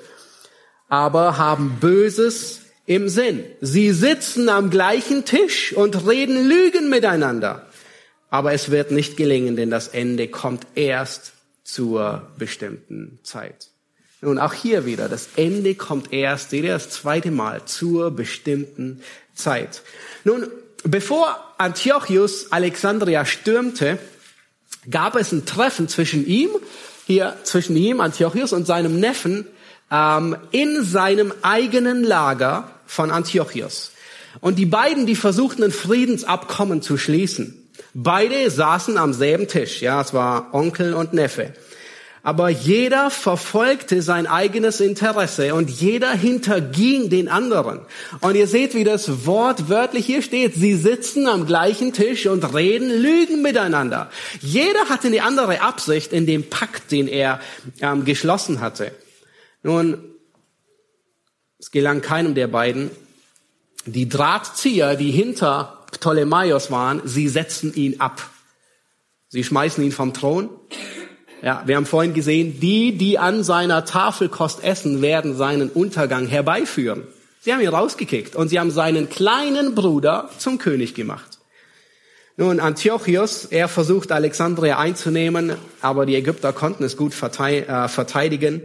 aber 0.89 1.39
haben 1.39 1.79
Böses 1.81 2.61
im 2.85 3.09
Sinn. 3.09 3.45
Sie 3.61 3.93
sitzen 3.93 4.49
am 4.49 4.69
gleichen 4.69 5.25
Tisch 5.25 5.73
und 5.73 6.07
reden 6.09 6.49
Lügen 6.49 6.91
miteinander. 6.91 7.67
Aber 8.31 8.53
es 8.53 8.71
wird 8.71 8.91
nicht 8.91 9.17
gelingen, 9.17 9.55
denn 9.55 9.71
das 9.71 9.89
Ende 9.89 10.27
kommt 10.27 10.67
erst 10.75 11.35
zur 11.63 12.31
bestimmten 12.37 13.21
Zeit. 13.23 13.72
Nun, 14.25 14.39
auch 14.39 14.55
hier 14.55 14.87
wieder, 14.87 15.09
das 15.09 15.31
Ende 15.35 15.75
kommt 15.75 16.13
erst, 16.13 16.51
seht 16.51 16.63
ihr, 16.63 16.75
das 16.75 16.91
zweite 16.91 17.33
Mal 17.33 17.65
zur 17.65 18.13
bestimmten 18.13 19.03
Zeit. 19.35 19.83
Nun, 20.23 20.47
bevor 20.85 21.55
Antiochus 21.59 22.53
Alexandria 22.53 23.25
stürmte, 23.25 23.99
gab 24.89 25.17
es 25.17 25.33
ein 25.33 25.45
Treffen 25.45 25.89
zwischen 25.89 26.25
ihm, 26.25 26.51
hier 27.05 27.37
zwischen 27.43 27.77
ihm, 27.77 28.01
Antiochus, 28.01 28.53
und 28.53 28.65
seinem 28.65 29.01
Neffen 29.01 29.45
ähm, 29.91 30.37
in 30.53 30.85
seinem 30.85 31.35
eigenen 31.43 32.05
Lager 32.05 32.71
von 32.87 33.11
Antiochus. 33.11 33.91
Und 34.41 34.57
die 34.57 34.67
beiden, 34.67 35.05
die 35.05 35.17
versuchten, 35.17 35.65
ein 35.65 35.73
Friedensabkommen 35.73 36.81
zu 36.81 36.97
schließen. 36.97 37.59
Beide 37.93 38.49
saßen 38.49 38.99
am 38.99 39.15
selben 39.15 39.49
Tisch, 39.49 39.83
ja, 39.83 40.01
es 40.01 40.15
war 40.15 40.55
Onkel 40.55 40.95
und 40.95 41.13
Neffe. 41.13 41.55
Aber 42.25 42.51
jeder 42.51 43.11
verfolgte 43.11 44.01
sein 44.01 44.29
eigenes 44.29 44.81
Interesse 44.81 45.55
und 45.55 45.69
jeder 45.71 46.13
hinterging 46.13 47.11
den 47.11 47.29
anderen. 47.29 47.81
Und 48.21 48.37
ihr 48.37 48.47
seht, 48.47 48.75
wie 48.75 48.85
das 48.85 49.27
Wort 49.27 49.69
wörtlich 49.69 50.07
hier 50.07 50.23
steht. 50.23 50.55
Sie 50.55 50.77
sitzen 50.77 51.27
am 51.27 51.47
gleichen 51.47 51.93
Tisch 51.93 52.27
und 52.27 52.55
reden 52.55 52.91
Lügen 52.91 53.43
miteinander. 53.43 54.09
Jeder 54.41 54.89
hatte 54.89 55.09
eine 55.09 55.25
andere 55.25 55.63
Absicht 55.63 56.13
in 56.13 56.27
dem 56.27 56.49
Pakt, 56.49 56.93
den 56.93 57.09
er 57.09 57.41
ähm, 57.81 58.05
geschlossen 58.05 58.61
hatte. 58.61 58.93
Nun, 59.65 59.99
es 61.59 61.73
gelang 61.73 62.03
keinem 62.03 62.37
der 62.37 62.47
beiden, 62.47 62.91
die 63.85 64.09
Drahtzieher, 64.09 64.95
die 64.95 65.11
hinter 65.11 65.87
Ptolemaios 65.91 66.71
waren, 66.71 67.03
sie 67.05 67.29
setzen 67.29 67.75
ihn 67.75 68.01
ab. 68.01 68.31
Sie 69.29 69.43
schmeißen 69.43 69.83
ihn 69.83 69.93
vom 69.93 70.15
Thron. 70.15 70.51
Ja, 71.43 71.65
wir 71.67 71.75
haben 71.75 71.87
vorhin 71.87 72.15
gesehen, 72.15 72.61
die, 72.61 72.97
die 72.97 73.19
an 73.19 73.43
seiner 73.43 73.85
Tafelkost 73.85 74.63
essen, 74.63 75.03
werden 75.03 75.37
seinen 75.37 75.71
Untergang 75.71 76.29
herbeiführen. 76.29 77.03
Sie 77.41 77.53
haben 77.53 77.61
ihn 77.61 77.69
rausgekickt 77.69 78.37
und 78.37 78.47
sie 78.47 78.61
haben 78.61 78.71
seinen 78.71 79.09
kleinen 79.09 79.75
Bruder 79.75 80.31
zum 80.39 80.59
König 80.59 80.95
gemacht. 80.95 81.41
Nun, 82.37 82.61
Antiochus, 82.61 83.47
er 83.47 83.67
versucht 83.67 84.13
Alexandria 84.13 84.79
einzunehmen, 84.79 85.57
aber 85.81 86.07
die 86.07 86.15
Ägypter 86.15 86.53
konnten 86.53 86.85
es 86.85 86.97
gut 86.97 87.13
äh, 87.13 87.89
verteidigen. 87.89 88.63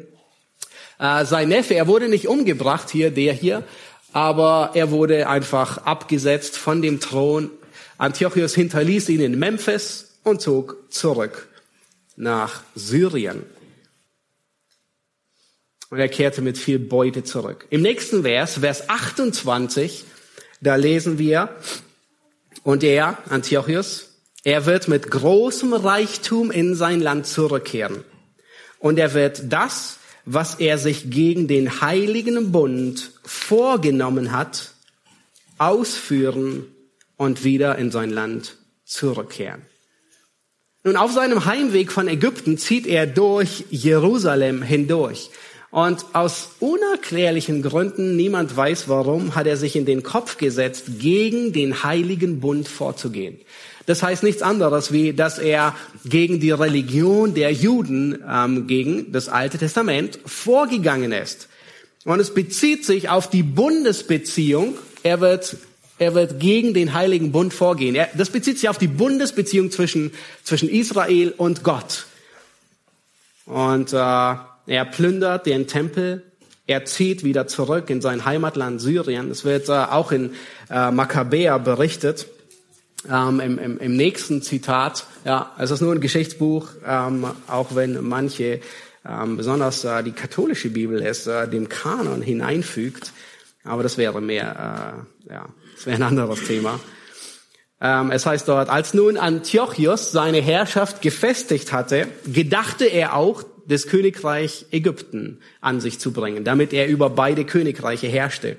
Äh, 1.00 1.26
sein 1.26 1.50
Neffe, 1.50 1.74
er 1.74 1.88
wurde 1.88 2.08
nicht 2.08 2.28
umgebracht 2.28 2.92
hier, 2.92 3.10
der 3.10 3.34
hier, 3.34 3.64
aber 4.14 4.72
er 4.76 4.92
wurde 4.92 5.28
einfach 5.28 5.80
abgesetzt 5.80 6.58
von 6.58 6.84
dem 6.84 7.00
Thron. 7.00 7.50
Antiochus 7.98 8.54
hinterließ 8.54 9.10
ihn 9.10 9.22
in 9.22 9.40
Memphis 9.40 10.20
und 10.24 10.42
zog 10.42 10.78
zurück 10.92 11.47
nach 12.18 12.64
Syrien. 12.76 13.44
Und 15.90 16.00
er 16.00 16.10
kehrte 16.10 16.42
mit 16.42 16.58
viel 16.58 16.80
Beute 16.80 17.24
zurück. 17.24 17.66
Im 17.70 17.82
nächsten 17.82 18.24
Vers, 18.24 18.56
Vers 18.56 18.90
28, 18.90 20.04
da 20.60 20.76
lesen 20.76 21.18
wir, 21.18 21.56
und 22.64 22.84
er, 22.84 23.18
Antiochus, 23.30 24.10
er 24.44 24.66
wird 24.66 24.90
mit 24.90 25.10
großem 25.10 25.74
Reichtum 25.74 26.52
in 26.52 26.76
sein 26.76 27.00
Land 27.00 27.26
zurückkehren. 27.28 28.04
Und 28.80 29.00
er 29.00 29.14
wird 29.14 29.44
das, 29.46 30.00
was 30.26 30.56
er 30.56 30.78
sich 30.78 31.10
gegen 31.10 31.48
den 31.48 31.80
heiligen 31.80 32.52
Bund 32.52 33.12
vorgenommen 33.24 34.34
hat, 34.34 34.72
ausführen 35.58 36.66
und 37.16 37.46
wieder 37.46 37.78
in 37.78 37.92
sein 37.92 38.10
Land 38.10 38.58
zurückkehren. 38.84 39.62
Nun, 40.88 40.96
auf 40.96 41.12
seinem 41.12 41.44
Heimweg 41.44 41.92
von 41.92 42.08
Ägypten 42.08 42.58
zieht 42.58 42.88
er 42.88 43.08
durch 43.08 43.66
Jerusalem 43.70 44.62
hindurch. 44.62 45.32
Und 45.70 46.06
aus 46.14 46.52
unerklärlichen 46.62 47.62
Gründen, 47.62 48.16
niemand 48.16 48.56
weiß 48.56 48.88
warum, 48.88 49.36
hat 49.36 49.48
er 49.48 49.58
sich 49.58 49.76
in 49.76 49.86
den 49.86 50.02
Kopf 50.02 50.38
gesetzt, 50.38 50.86
gegen 51.00 51.52
den 51.52 51.84
heiligen 51.84 52.40
Bund 52.40 52.70
vorzugehen. 52.70 53.38
Das 53.86 54.02
heißt 54.02 54.24
nichts 54.24 54.42
anderes, 54.42 54.94
wie 54.94 55.12
dass 55.12 55.40
er 55.40 55.76
gegen 56.06 56.40
die 56.40 56.52
Religion 56.52 57.34
der 57.34 57.52
Juden, 57.52 58.24
ähm, 58.26 58.66
gegen 58.68 59.12
das 59.12 59.28
Alte 59.28 59.58
Testament 59.58 60.20
vorgegangen 60.26 61.12
ist. 61.12 61.50
Und 62.06 62.22
es 62.22 62.34
bezieht 62.34 62.86
sich 62.86 63.10
auf 63.10 63.30
die 63.30 63.44
Bundesbeziehung. 63.44 64.76
Er 65.04 65.20
wird, 65.20 65.58
er 66.00 66.16
wird 66.16 66.40
gegen 66.40 66.74
den 66.74 66.94
Heiligen 66.94 67.32
Bund 67.32 67.54
vorgehen. 67.54 67.96
Er, 67.96 68.10
das 68.16 68.30
bezieht 68.30 68.60
sich 68.60 68.70
auf 68.70 68.78
die 68.78 68.88
Bundesbeziehung 68.88 69.72
zwischen, 69.72 70.12
zwischen 70.44 70.70
Israel 70.70 71.34
und 71.38 71.64
Gott. 71.64 72.06
Und 73.46 73.94
äh, 73.94 73.96
er 73.96 74.86
plündert 74.92 75.46
den 75.46 75.68
Tempel. 75.68 76.24
Er 76.68 76.86
zieht 76.86 77.24
wieder 77.24 77.48
zurück 77.48 77.90
in 77.90 78.02
sein 78.02 78.26
Heimatland 78.26 78.82
Syrien. 78.82 79.32
Es 79.32 79.46
wird 79.46 79.70
äh, 79.70 79.72
auch 79.72 80.12
in 80.12 80.34
äh, 80.70 80.92
Makkabäer 80.92 81.60
berichtet 81.60 82.28
ähm, 83.10 83.40
im, 83.40 83.58
im, 83.58 83.78
im 83.78 83.96
nächsten 83.96 84.42
Zitat. 84.42 85.06
Ja, 85.26 85.54
es 85.58 85.72
ist 85.72 85.82
nur 85.82 85.94
ein 85.94 86.02
Geschichtsbuch, 86.02 86.70
ähm, 86.86 87.26
auch 87.48 87.76
wenn 87.76 88.08
manche, 88.08 88.60
ähm, 89.08 89.38
besonders 89.38 89.84
äh, 89.86 90.04
die 90.04 90.12
katholische 90.12 90.70
Bibel 90.70 91.02
es 91.02 91.28
äh, 91.28 91.48
dem 91.48 91.70
Kanon 91.70 92.22
hineinfügt. 92.22 93.14
Aber 93.64 93.84
das 93.84 93.98
wäre 93.98 94.22
mehr, 94.22 95.06
äh, 95.30 95.34
ja, 95.34 95.46
das 95.78 95.86
wäre 95.86 95.98
ein 95.98 96.04
anderes 96.04 96.44
Thema. 96.44 96.80
Ähm, 97.80 98.10
es 98.10 98.26
heißt 98.26 98.48
dort, 98.48 98.70
als 98.70 98.96
nun 98.96 99.16
Antiochus 99.18 100.12
seine 100.12 100.42
Herrschaft 100.42 101.04
gefestigt 101.04 101.72
hatte, 101.72 102.08
gedachte 102.26 102.86
er 102.86 103.16
auch, 103.16 103.44
das 103.68 103.88
Königreich 103.88 104.66
Ägypten 104.72 105.40
an 105.60 105.82
sich 105.82 106.00
zu 106.00 106.14
bringen, 106.14 106.46
damit 106.46 106.72
er 106.72 106.88
über 106.88 107.10
beide 107.10 107.44
Königreiche 107.44 108.08
herrschte. 108.08 108.56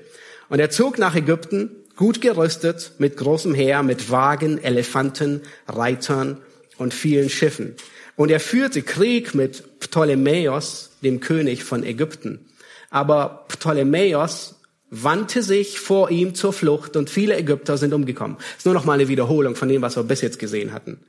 Und 0.49 0.59
er 0.59 0.69
zog 0.69 0.99
nach 0.99 1.15
Ägypten 1.15 1.71
gut 1.95 2.21
gerüstet, 2.21 2.91
mit 2.99 3.17
großem 3.17 3.55
Heer, 3.55 3.81
mit 3.81 4.11
Wagen, 4.11 4.63
Elefanten, 4.63 5.41
Reitern 5.67 6.37
und 6.77 6.93
vielen 6.93 7.29
Schiffen. 7.29 7.75
Und 8.15 8.29
er 8.29 8.39
führte 8.39 8.83
Krieg 8.83 9.33
mit 9.33 9.79
Ptolemäus, 9.79 10.91
dem 11.01 11.19
König 11.21 11.63
von 11.63 11.83
Ägypten. 11.83 12.45
Aber 12.91 13.45
Ptolemäus 13.47 14.58
wandte 14.91 15.43
sich 15.43 15.79
vor 15.79 16.09
ihm 16.09 16.35
zur 16.35 16.53
Flucht 16.53 16.95
und 16.95 17.09
viele 17.09 17.37
Ägypter 17.37 17.77
sind 17.77 17.93
umgekommen. 17.93 18.37
Das 18.37 18.59
ist 18.59 18.65
nur 18.65 18.73
noch 18.73 18.85
mal 18.85 18.93
eine 18.93 19.07
Wiederholung 19.07 19.55
von 19.55 19.69
dem, 19.69 19.81
was 19.81 19.95
wir 19.95 20.03
bis 20.03 20.21
jetzt 20.21 20.39
gesehen 20.39 20.73
hatten. 20.73 20.99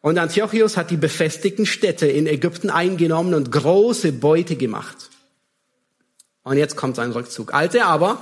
Und 0.00 0.18
Antiochus 0.18 0.76
hat 0.76 0.90
die 0.90 0.96
befestigten 0.96 1.64
Städte 1.64 2.06
in 2.06 2.26
Ägypten 2.26 2.70
eingenommen 2.70 3.34
und 3.34 3.52
große 3.52 4.12
Beute 4.12 4.56
gemacht. 4.56 5.10
Und 6.42 6.56
jetzt 6.56 6.76
kommt 6.76 6.96
sein 6.96 7.12
Rückzug. 7.12 7.54
Als 7.54 7.74
er 7.74 7.86
aber 7.86 8.20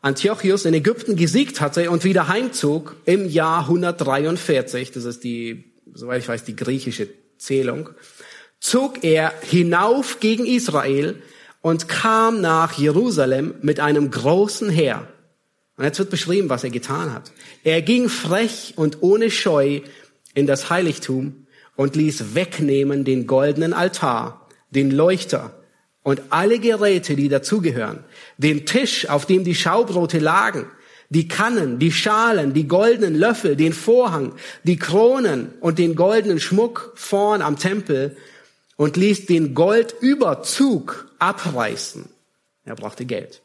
Antiochus 0.00 0.64
in 0.64 0.74
Ägypten 0.74 1.16
gesiegt 1.16 1.60
hatte 1.60 1.90
und 1.90 2.04
wieder 2.04 2.28
heimzog 2.28 2.96
im 3.04 3.28
Jahr 3.28 3.60
143, 3.60 4.92
das 4.92 5.04
ist 5.04 5.24
die, 5.24 5.74
soweit 5.92 6.22
ich 6.22 6.28
weiß, 6.28 6.44
die 6.44 6.56
griechische 6.56 7.08
Zählung, 7.36 7.90
zog 8.60 9.04
er 9.04 9.34
hinauf 9.42 10.20
gegen 10.20 10.46
Israel 10.46 11.20
und 11.64 11.88
kam 11.88 12.42
nach 12.42 12.74
Jerusalem 12.74 13.54
mit 13.62 13.80
einem 13.80 14.10
großen 14.10 14.68
Heer. 14.68 15.08
Und 15.78 15.84
jetzt 15.84 15.98
wird 15.98 16.10
beschrieben, 16.10 16.50
was 16.50 16.62
er 16.62 16.68
getan 16.68 17.14
hat. 17.14 17.32
Er 17.62 17.80
ging 17.80 18.10
frech 18.10 18.74
und 18.76 18.98
ohne 19.00 19.30
Scheu 19.30 19.80
in 20.34 20.46
das 20.46 20.68
Heiligtum 20.68 21.46
und 21.74 21.96
ließ 21.96 22.34
wegnehmen 22.34 23.06
den 23.06 23.26
goldenen 23.26 23.72
Altar, 23.72 24.46
den 24.68 24.90
Leuchter, 24.90 25.54
und 26.02 26.20
alle 26.28 26.58
Geräte, 26.58 27.16
die 27.16 27.30
dazugehören, 27.30 28.04
den 28.36 28.66
Tisch, 28.66 29.08
auf 29.08 29.24
dem 29.24 29.42
die 29.42 29.54
Schaubrote 29.54 30.18
lagen, 30.18 30.66
die 31.08 31.28
Kannen, 31.28 31.78
die 31.78 31.92
Schalen, 31.92 32.52
die 32.52 32.68
goldenen 32.68 33.14
Löffel, 33.14 33.56
den 33.56 33.72
Vorhang, 33.72 34.34
die 34.64 34.76
Kronen 34.76 35.54
und 35.60 35.78
den 35.78 35.96
goldenen 35.96 36.40
Schmuck 36.40 36.92
vorn 36.94 37.40
am 37.40 37.58
Tempel 37.58 38.18
und 38.76 38.96
ließ 38.96 39.26
den 39.26 39.54
Goldüberzug 39.54 41.08
abreißen. 41.18 42.08
Er 42.64 42.74
brauchte 42.76 43.04
Geld. 43.04 43.40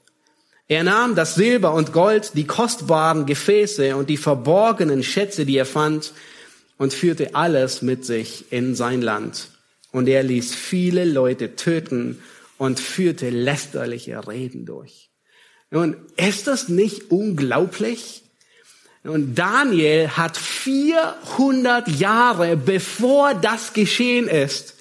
Er 0.68 0.84
nahm 0.84 1.16
das 1.16 1.36
Silber 1.36 1.74
und 1.74 1.94
Gold, 1.94 2.32
die 2.36 2.46
kostbaren 2.46 3.26
Gefäße 3.26 3.96
und 3.96 4.10
die 4.10 4.18
verborgenen 4.18 5.04
Schätze, 5.04 5.46
die 5.46 5.58
er 5.58 5.66
fand, 5.66 6.14
und 6.78 6.94
führte 6.94 7.36
alles 7.36 7.82
mit 7.82 8.06
sich 8.06 8.52
in 8.52 8.76
sein 8.76 9.02
Land. 9.02 9.50
Und 9.92 10.08
er 10.08 10.24
ließ 10.24 10.54
viele 10.54 11.06
Leute 11.06 11.56
töten 11.56 12.22
und 12.58 12.80
führte 12.80 13.30
lästerliche 13.30 14.28
Reden 14.28 14.66
durch. 14.66 15.10
Nun, 15.72 15.96
ist 16.16 16.48
das 16.48 16.70
nicht 16.70 17.12
unglaublich? 17.12 18.24
Und 19.04 19.36
Daniel 19.36 20.10
hat 20.10 20.38
400 20.38 21.88
Jahre 21.88 22.58
bevor 22.58 23.34
das 23.34 23.74
geschehen 23.74 24.28
ist, 24.28 24.76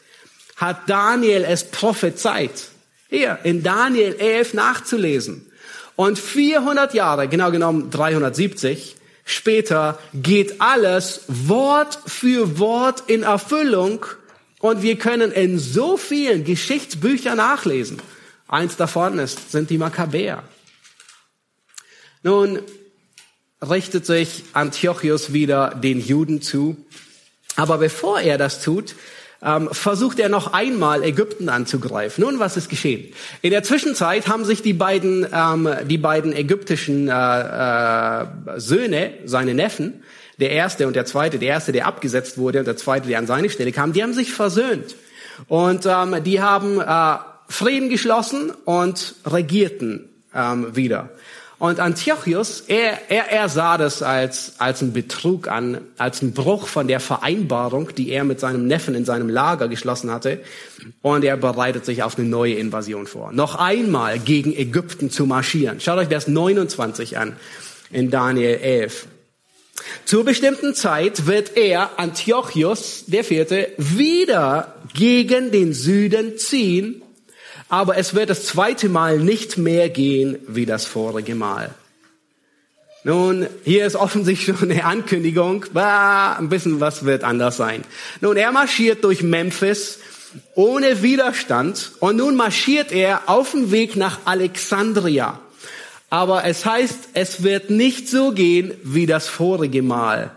hat 0.59 0.89
Daniel 0.91 1.45
es 1.45 1.65
prophezeit. 1.65 2.69
Hier 3.09 3.39
in 3.45 3.63
Daniel 3.63 4.15
11 4.19 4.55
nachzulesen. 4.55 5.51
Und 5.97 6.19
400 6.19 6.95
Jahre, 6.95 7.27
genau 7.27 7.51
genommen 7.51 7.91
370, 7.91 8.97
später 9.25 9.99
geht 10.15 10.61
alles 10.61 11.23
Wort 11.27 11.99
für 12.07 12.59
Wort 12.59 13.05
in 13.07 13.23
Erfüllung 13.23 14.05
und 14.61 14.83
wir 14.83 14.97
können 14.97 15.33
in 15.33 15.59
so 15.59 15.97
vielen 15.97 16.45
Geschichtsbüchern 16.45 17.37
nachlesen. 17.37 18.03
Eins 18.47 18.77
davon 18.77 19.19
ist, 19.19 19.51
sind 19.53 19.71
die 19.71 19.79
Makkabäer. 19.79 20.43
Nun 22.23 22.61
richtet 23.63 24.07
sich 24.07 24.45
Antiochus 24.53 25.33
wieder 25.33 25.75
den 25.75 26.01
Juden 26.01 26.43
zu. 26.43 26.77
Aber 27.57 27.79
bevor 27.79 28.21
er 28.21 28.39
das 28.39 28.63
tut, 28.63 28.95
ähm, 29.43 29.69
versucht 29.71 30.19
er 30.19 30.29
noch 30.29 30.53
einmal 30.53 31.03
Ägypten 31.05 31.49
anzugreifen. 31.49 32.25
Nun, 32.25 32.39
was 32.39 32.57
ist 32.57 32.69
geschehen? 32.69 33.13
In 33.43 33.51
der 33.51 33.63
Zwischenzeit 33.63 34.27
haben 34.27 34.45
sich 34.45 34.63
die 34.63 34.73
beiden, 34.73 35.27
ähm, 35.33 35.69
die 35.87 35.99
beiden 35.99 36.33
ägyptischen 36.33 37.09
äh, 37.09 37.13
äh, 37.13 38.27
Söhne, 38.57 39.13
seine 39.25 39.55
Neffen, 39.55 40.03
der 40.41 40.51
erste 40.51 40.87
und 40.87 40.97
der 40.97 41.05
zweite, 41.05 41.39
der 41.39 41.49
erste, 41.49 41.73
der 41.73 41.87
abgesetzt 41.87 42.39
wurde 42.39 42.61
und 42.61 42.67
der 42.67 42.77
zweite, 42.77 43.09
der 43.09 43.19
an 43.19 43.27
seine 43.27 43.51
Stelle 43.51 43.73
kam, 43.73 43.93
die 43.93 44.03
haben 44.03 44.13
sich 44.13 44.33
versöhnt. 44.33 44.97
Und 45.47 45.87
ähm, 45.87 46.23
die 46.25 46.41
haben 46.41 46.81
äh, 46.81 47.17
Frieden 47.49 47.89
geschlossen 47.89 48.51
und 48.65 49.15
regierten 49.25 50.09
ähm, 50.35 50.75
wieder. 50.75 51.11
Und 51.59 51.81
Antiochus, 51.81 52.63
er, 52.69 53.11
er, 53.11 53.33
er 53.33 53.49
sah 53.49 53.79
das 53.79 54.01
als, 54.01 54.53
als 54.59 54.81
ein 54.81 54.93
Betrug 54.93 55.49
an, 55.49 55.81
als 55.97 56.23
ein 56.23 56.33
Bruch 56.33 56.69
von 56.69 56.87
der 56.87 57.01
Vereinbarung, 57.01 57.95
die 57.97 58.11
er 58.11 58.23
mit 58.23 58.39
seinem 58.39 58.69
Neffen 58.69 58.95
in 58.95 59.05
seinem 59.05 59.29
Lager 59.29 59.67
geschlossen 59.67 60.13
hatte. 60.13 60.41
Und 61.03 61.25
er 61.25 61.37
bereitet 61.37 61.85
sich 61.85 62.05
auf 62.05 62.17
eine 62.17 62.29
neue 62.29 62.55
Invasion 62.55 63.09
vor. 63.09 63.33
Noch 63.33 63.57
einmal 63.57 64.21
gegen 64.21 64.55
Ägypten 64.57 65.11
zu 65.11 65.27
marschieren. 65.27 65.81
Schaut 65.81 65.99
euch 65.99 66.09
Vers 66.09 66.29
29 66.29 67.19
an 67.19 67.37
in 67.91 68.11
Daniel 68.11 68.59
11. 68.59 69.09
Zur 70.05 70.25
bestimmten 70.25 70.75
Zeit 70.75 71.27
wird 71.27 71.57
er, 71.57 71.99
Antiochus, 71.99 73.05
der 73.07 73.25
Vierte, 73.25 73.69
wieder 73.79 74.75
gegen 74.95 75.51
den 75.51 75.73
Süden 75.73 76.39
ziehen 76.39 77.03
aber 77.69 77.97
es 77.97 78.15
wird 78.15 78.31
das 78.31 78.45
zweite 78.45 78.89
Mal 78.89 79.19
nicht 79.19 79.59
mehr 79.59 79.89
gehen 79.89 80.39
wie 80.47 80.67
das 80.67 80.85
vorige 80.87 81.35
Mal. 81.35 81.75
Nun, 83.05 83.47
hier 83.65 83.87
ist 83.87 83.97
offensichtlich 83.97 84.59
schon 84.59 84.71
eine 84.71 84.85
Ankündigung, 84.85 85.67
bah, 85.73 86.35
ein 86.35 86.49
bisschen 86.49 86.81
was 86.81 87.05
wird 87.05 87.25
anders 87.25 87.57
sein. 87.57 87.83
Nun, 88.21 88.37
er 88.37 88.53
marschiert 88.53 89.05
durch 89.05 89.23
Memphis 89.23 89.99
ohne 90.55 91.03
Widerstand 91.03 91.93
und 92.01 92.17
nun 92.17 92.37
marschiert 92.37 92.93
er 92.93 93.23
auf 93.29 93.53
dem 93.53 93.71
Weg 93.71 93.97
nach 93.97 94.19
Alexandria. 94.25 95.41
Aber 96.11 96.45
es 96.45 96.65
heißt, 96.65 97.11
es 97.15 97.43
wird 97.43 97.71
nicht 97.71 98.09
so 98.09 98.33
gehen 98.33 98.75
wie 98.83 99.07
das 99.07 99.29
vorige 99.29 99.83
Mal. 99.83 100.31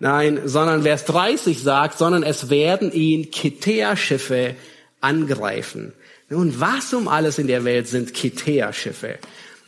Nein, 0.00 0.40
sondern 0.46 0.82
Vers 0.82 1.04
30 1.04 1.62
sagt, 1.62 1.98
sondern 1.98 2.24
es 2.24 2.50
werden 2.50 2.90
ihn 2.92 3.30
Kitea-Schiffe 3.30 4.56
angreifen. 5.00 5.92
Nun, 6.32 6.58
was 6.58 6.94
um 6.94 7.08
alles 7.08 7.38
in 7.38 7.46
der 7.46 7.66
Welt 7.66 7.88
sind 7.88 8.14
Kitea-Schiffe? 8.14 9.18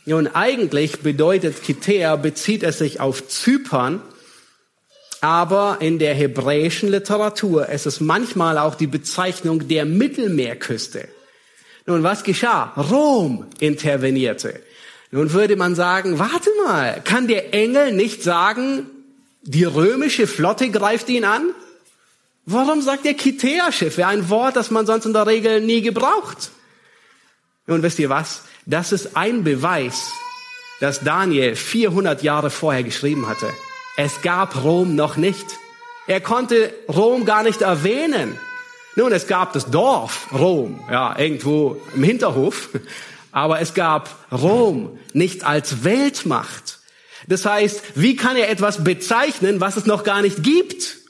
Nun, 0.07 0.25
eigentlich 0.25 1.01
bedeutet 1.01 1.61
Kitea, 1.61 2.15
bezieht 2.15 2.63
es 2.63 2.79
sich 2.79 2.99
auf 2.99 3.27
Zypern, 3.27 4.01
aber 5.21 5.77
in 5.81 5.99
der 5.99 6.15
hebräischen 6.15 6.89
Literatur 6.89 7.69
ist 7.69 7.85
es 7.85 7.99
manchmal 7.99 8.57
auch 8.57 8.73
die 8.73 8.87
Bezeichnung 8.87 9.67
der 9.67 9.85
Mittelmeerküste. 9.85 11.07
Nun, 11.85 12.01
was 12.01 12.23
geschah? 12.23 12.73
Rom 12.89 13.45
intervenierte. 13.59 14.59
Nun 15.11 15.33
würde 15.33 15.57
man 15.57 15.75
sagen, 15.75 16.17
warte 16.17 16.49
mal, 16.65 16.99
kann 17.03 17.27
der 17.27 17.53
Engel 17.53 17.91
nicht 17.91 18.23
sagen, 18.23 18.87
die 19.43 19.65
römische 19.65 20.25
Flotte 20.25 20.71
greift 20.71 21.09
ihn 21.09 21.25
an? 21.25 21.43
Warum 22.45 22.81
sagt 22.81 23.05
er 23.05 23.15
Kitea-Schiffe? 23.15 24.05
Ein 24.05 24.29
Wort, 24.29 24.55
das 24.55 24.69
man 24.69 24.85
sonst 24.85 25.05
in 25.05 25.13
der 25.13 25.25
Regel 25.25 25.61
nie 25.61 25.81
gebraucht. 25.81 26.51
Und 27.67 27.81
wisst 27.81 27.97
ihr 27.97 28.09
was? 28.09 28.43
Das 28.67 28.91
ist 28.91 29.17
ein 29.17 29.43
Beweis, 29.43 30.11
dass 30.79 30.99
Daniel 30.99 31.55
400 31.55 32.21
Jahre 32.21 32.51
vorher 32.51 32.83
geschrieben 32.83 33.27
hatte. 33.27 33.51
Es 33.97 34.21
gab 34.21 34.63
Rom 34.63 34.95
noch 34.95 35.17
nicht. 35.17 35.45
Er 36.07 36.21
konnte 36.21 36.71
Rom 36.87 37.25
gar 37.25 37.41
nicht 37.41 37.61
erwähnen. 37.61 38.37
Nun, 38.95 39.11
es 39.11 39.27
gab 39.27 39.53
das 39.53 39.71
Dorf 39.71 40.27
Rom, 40.31 40.79
ja, 40.89 41.17
irgendwo 41.17 41.81
im 41.95 42.03
Hinterhof. 42.03 42.69
Aber 43.31 43.59
es 43.59 43.73
gab 43.73 44.09
Rom 44.31 44.99
nicht 45.13 45.43
als 45.43 45.83
Weltmacht. 45.83 46.79
Das 47.27 47.45
heißt, 47.45 47.81
wie 47.95 48.15
kann 48.15 48.37
er 48.37 48.49
etwas 48.49 48.83
bezeichnen, 48.83 49.59
was 49.59 49.77
es 49.77 49.87
noch 49.87 50.03
gar 50.03 50.21
nicht 50.21 50.43
gibt? 50.43 51.04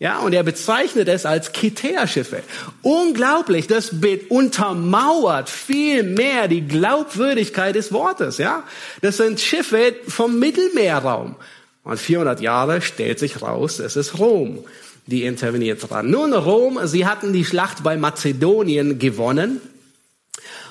Ja, 0.00 0.20
und 0.20 0.32
er 0.32 0.44
bezeichnet 0.44 1.08
es 1.08 1.26
als 1.26 1.52
Kitea-Schiffe. 1.52 2.42
Unglaublich, 2.82 3.66
das 3.66 3.92
untermauert 4.28 5.50
viel 5.50 6.04
mehr 6.04 6.46
die 6.46 6.60
Glaubwürdigkeit 6.60 7.74
des 7.74 7.92
Wortes, 7.92 8.38
ja. 8.38 8.62
Das 9.00 9.16
sind 9.16 9.40
Schiffe 9.40 9.96
vom 10.06 10.38
Mittelmeerraum. 10.38 11.34
Und 11.82 11.98
400 11.98 12.40
Jahre 12.40 12.80
stellt 12.80 13.18
sich 13.18 13.42
raus, 13.42 13.80
es 13.80 13.96
ist 13.96 14.18
Rom, 14.18 14.64
die 15.06 15.24
interveniert 15.24 15.90
dran. 15.90 16.10
Nun, 16.10 16.32
Rom, 16.32 16.78
sie 16.84 17.04
hatten 17.04 17.32
die 17.32 17.44
Schlacht 17.44 17.82
bei 17.82 17.96
Mazedonien 17.96 19.00
gewonnen. 19.00 19.60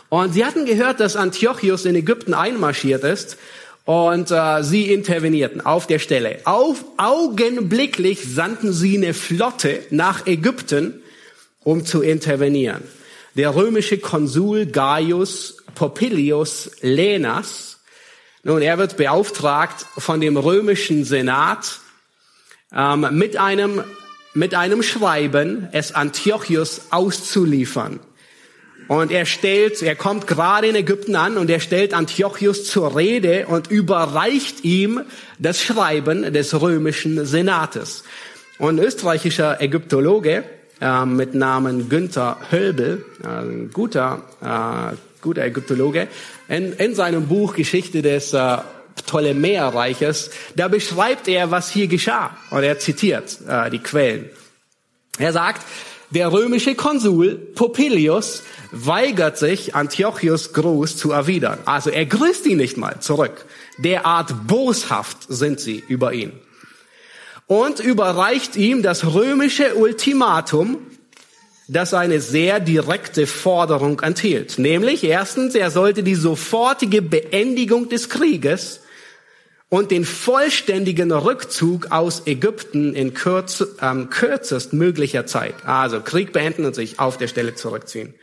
Und 0.08 0.34
sie 0.34 0.46
hatten 0.46 0.66
gehört, 0.66 1.02
dass 1.02 1.18
Antiochus 1.18 1.84
in 1.84 1.96
Ägypten 1.96 2.34
einmarschiert 2.34 3.04
ist 3.04 3.38
und 3.88 4.32
äh, 4.32 4.64
sie 4.64 4.92
intervenierten 4.92 5.66
auf 5.66 5.88
der 5.88 6.00
Stelle. 6.00 6.42
Auf, 6.44 6.84
augenblicklich 6.98 8.20
sandten 8.22 8.74
sie 8.74 8.98
eine 8.98 9.14
Flotte 9.14 9.80
nach 9.92 10.28
Ägypten, 10.28 11.02
um 11.64 11.86
zu 11.86 12.02
intervenieren. 12.02 12.84
Der 13.36 13.56
römische 13.56 13.98
Konsul 13.98 14.66
Gaius 14.66 15.64
Popilius 15.74 16.72
Lenas, 16.82 17.80
nun, 18.44 18.62
er 18.62 18.78
wird 18.78 18.98
beauftragt 18.98 19.86
von 19.98 20.20
dem 20.20 20.36
römischen 20.36 21.06
Senat 21.06 21.80
ähm, 22.76 23.08
mit 23.12 23.38
einem 23.38 23.86
mit 24.34 24.54
einem 24.54 24.84
Schreiben, 24.84 25.70
es 25.72 25.96
Antiochus 25.96 26.82
auszuliefern. 26.92 28.02
Und 28.88 29.12
er 29.12 29.26
stellt, 29.26 29.82
er 29.82 29.96
kommt 29.96 30.28
gerade 30.28 30.68
in 30.68 30.76
Ägypten 30.76 31.16
an 31.16 31.38
und 31.38 31.50
er 31.50 31.60
stellt 31.60 31.94
Antiochus 31.94 32.66
zur 32.66 32.96
Rede 32.96 33.48
und 33.48 33.70
überreicht 33.70 34.64
ihm 34.64 35.02
das 35.40 35.62
Schreiben 35.62 36.34
des 36.34 36.60
römischen 36.60 37.26
Senates. 37.26 38.04
Und 38.60 38.80
ein 38.80 38.86
österreichischer 38.86 39.62
Ägyptologe 39.62 40.44
äh, 40.80 41.06
mit 41.06 41.36
Namen 41.36 41.90
Günther 41.90 42.38
Hölbel, 42.50 43.06
äh, 43.24 43.28
ein 43.28 43.72
guter, 43.72 44.24
äh, 44.42 44.96
guter 45.22 45.44
Ägyptologe, 45.44 46.08
in, 46.48 46.74
in 46.74 46.96
seinem 46.96 47.28
Buch 47.28 47.56
Geschichte 47.56 48.02
des 48.02 48.34
äh, 48.34 48.58
Ptolemäerreiches, 48.96 50.32
da 50.56 50.70
beschreibt 50.70 51.28
er, 51.28 51.52
was 51.52 51.70
hier 51.70 51.88
geschah. 51.88 52.36
Und 52.50 52.64
er 52.64 52.80
zitiert 52.80 53.38
äh, 53.48 53.70
die 53.70 53.80
Quellen. 53.80 54.30
Er 55.20 55.34
sagt, 55.34 55.62
der 56.10 56.32
römische 56.32 56.76
Konsul 56.76 57.36
Popilius 57.36 58.44
weigert 58.72 59.38
sich, 59.38 59.76
Antiochus 59.76 60.54
Gruß 60.54 60.98
zu 60.98 61.12
erwidern. 61.12 61.60
Also 61.66 61.90
er 61.90 62.06
grüßt 62.06 62.46
ihn 62.46 62.58
nicht 62.58 62.78
mal 62.78 63.00
zurück. 63.00 63.46
Derart 63.78 64.48
boshaft 64.48 65.18
sind 65.28 65.60
sie 65.60 65.84
über 65.88 66.14
ihn. 66.14 66.32
Und 67.46 67.80
überreicht 67.80 68.56
ihm 68.56 68.84
das 68.84 69.14
römische 69.14 69.76
Ultimatum, 69.76 70.80
das 71.70 71.94
eine 71.94 72.22
sehr 72.22 72.60
direkte 72.60 73.28
Forderung 73.28 74.00
enthielt. 74.02 74.58
Nämlich 74.58 75.04
erstens, 75.04 75.56
er 75.56 75.72
sollte 75.72 76.04
die 76.04 76.16
sofortige 76.16 77.02
Beendigung 77.02 77.90
des 77.90 78.10
Krieges 78.10 78.82
und 79.70 79.92
den 79.92 80.06
vollständigen 80.06 81.12
Rückzug 81.12 81.92
aus 81.92 82.26
Ägypten 82.26 82.94
in 82.94 83.14
kürz, 83.14 83.66
ähm, 83.82 84.10
kürzest 84.10 84.74
möglicher 84.74 85.26
Zeit. 85.26 85.56
Also 85.66 86.00
Krieg 86.00 86.32
beenden 86.32 86.66
und 86.66 86.76
sich 86.76 87.00
auf 87.00 87.18
der 87.18 87.28
Stelle 87.28 87.56
zurückziehen. 87.56 88.14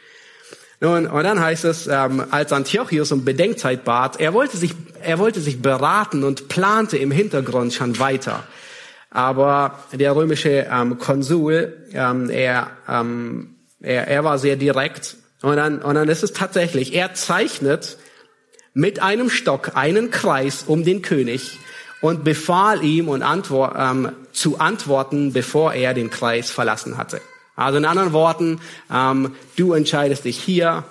Nun, 0.81 1.07
und 1.07 1.25
dann 1.25 1.41
heißt 1.41 1.65
es, 1.67 1.87
ähm, 1.87 2.25
als 2.31 2.53
Antiochus 2.53 3.13
um 3.13 3.25
Bedenkzeit 3.25 3.85
bat, 3.85 4.21
er 4.21 4.33
wollte 4.33 4.57
sich, 4.57 4.75
er 5.03 5.19
wollte 5.19 5.41
sich 5.41 5.63
beraten 5.63 6.25
und 6.25 6.49
plante 6.49 6.97
im 6.97 7.11
Hintergrund 7.11 7.73
schon 7.73 7.99
weiter. 7.99 8.45
Aber 9.11 9.79
der 9.93 10.17
römische 10.17 10.67
ähm, 10.71 10.99
Konsul, 10.99 11.87
ähm, 11.93 12.31
er, 12.31 12.71
ähm, 12.89 13.55
er, 13.81 14.09
er 14.09 14.25
war 14.25 14.39
sehr 14.39 14.57
direkt. 14.57 15.17
Und 15.43 15.57
dann, 15.57 15.81
und 15.81 15.95
dann 15.95 16.09
ist 16.09 16.25
es 16.25 16.33
tatsächlich, 16.33 16.95
er 16.95 17.15
zeichnet 17.15 17.99
mit 18.75 19.01
einem 19.01 19.31
Stock 19.31 19.77
einen 19.77 20.11
Kreis 20.11 20.65
um 20.67 20.85
den 20.85 21.01
König 21.01 21.59
und 22.01 22.25
befahl 22.25 22.85
ihm 22.85 23.09
und 23.09 23.23
antwort, 23.23 23.75
ähm, 23.79 24.13
zu 24.33 24.59
antworten, 24.59 25.33
bevor 25.33 25.73
er 25.73 25.95
den 25.95 26.11
Kreis 26.11 26.51
verlassen 26.51 26.99
hatte. 26.99 27.21
Also 27.57 27.79
in 27.79 27.85
anderen 27.85 28.13
Worten, 28.13 28.61
ähm, 28.93 29.35
du 29.57 29.73
entscheidest 29.73 30.25
dich 30.25 30.39
hier, 30.39 30.85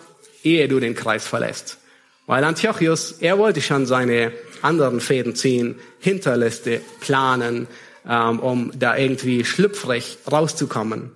ehe 0.43 0.67
du 0.67 0.79
den 0.79 0.95
Kreis 0.95 1.27
verlässt. 1.27 1.77
Weil 2.25 2.43
Antiochus, 2.45 3.17
er 3.19 3.37
wollte 3.37 3.61
schon 3.61 3.85
seine 3.85 4.31
anderen 4.61 5.01
Fäden 5.01 5.35
ziehen, 5.35 5.75
Hinterliste 5.99 6.81
planen, 7.01 7.67
ähm, 8.07 8.39
um 8.39 8.71
da 8.73 8.95
irgendwie 8.95 9.43
schlüpfrig 9.43 10.19
rauszukommen. 10.31 11.11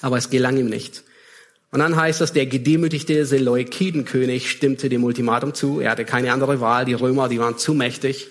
Aber 0.00 0.18
es 0.18 0.30
gelang 0.30 0.56
ihm 0.56 0.66
nicht. 0.66 1.04
Und 1.72 1.78
dann 1.78 1.96
heißt 1.96 2.20
es, 2.20 2.34
der 2.34 2.44
gedemütigte 2.44 3.24
Seleukidenkönig 3.24 4.50
stimmte 4.50 4.90
dem 4.90 5.04
Ultimatum 5.04 5.54
zu. 5.54 5.80
Er 5.80 5.92
hatte 5.92 6.04
keine 6.04 6.30
andere 6.30 6.60
Wahl. 6.60 6.84
Die 6.84 6.92
Römer, 6.92 7.30
die 7.30 7.40
waren 7.40 7.56
zu 7.56 7.72
mächtig. 7.72 8.28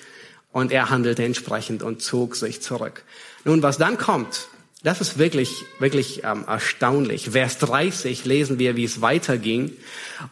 Und 0.52 0.72
er 0.72 0.92
handelte 0.92 1.24
entsprechend 1.24 1.82
und 1.82 2.04
zog 2.04 2.36
sich 2.36 2.62
zurück. 2.62 3.04
Nun, 3.44 3.64
was 3.64 3.80
dann 3.80 3.98
kommt, 3.98 4.48
das 4.84 5.02
ist 5.02 5.18
wirklich, 5.18 5.50
wirklich 5.80 6.24
ähm, 6.24 6.46
erstaunlich. 6.48 7.32
Vers 7.32 7.58
30 7.58 8.26
lesen 8.26 8.60
wir, 8.60 8.76
wie 8.76 8.84
es 8.84 9.02
weiterging. 9.02 9.74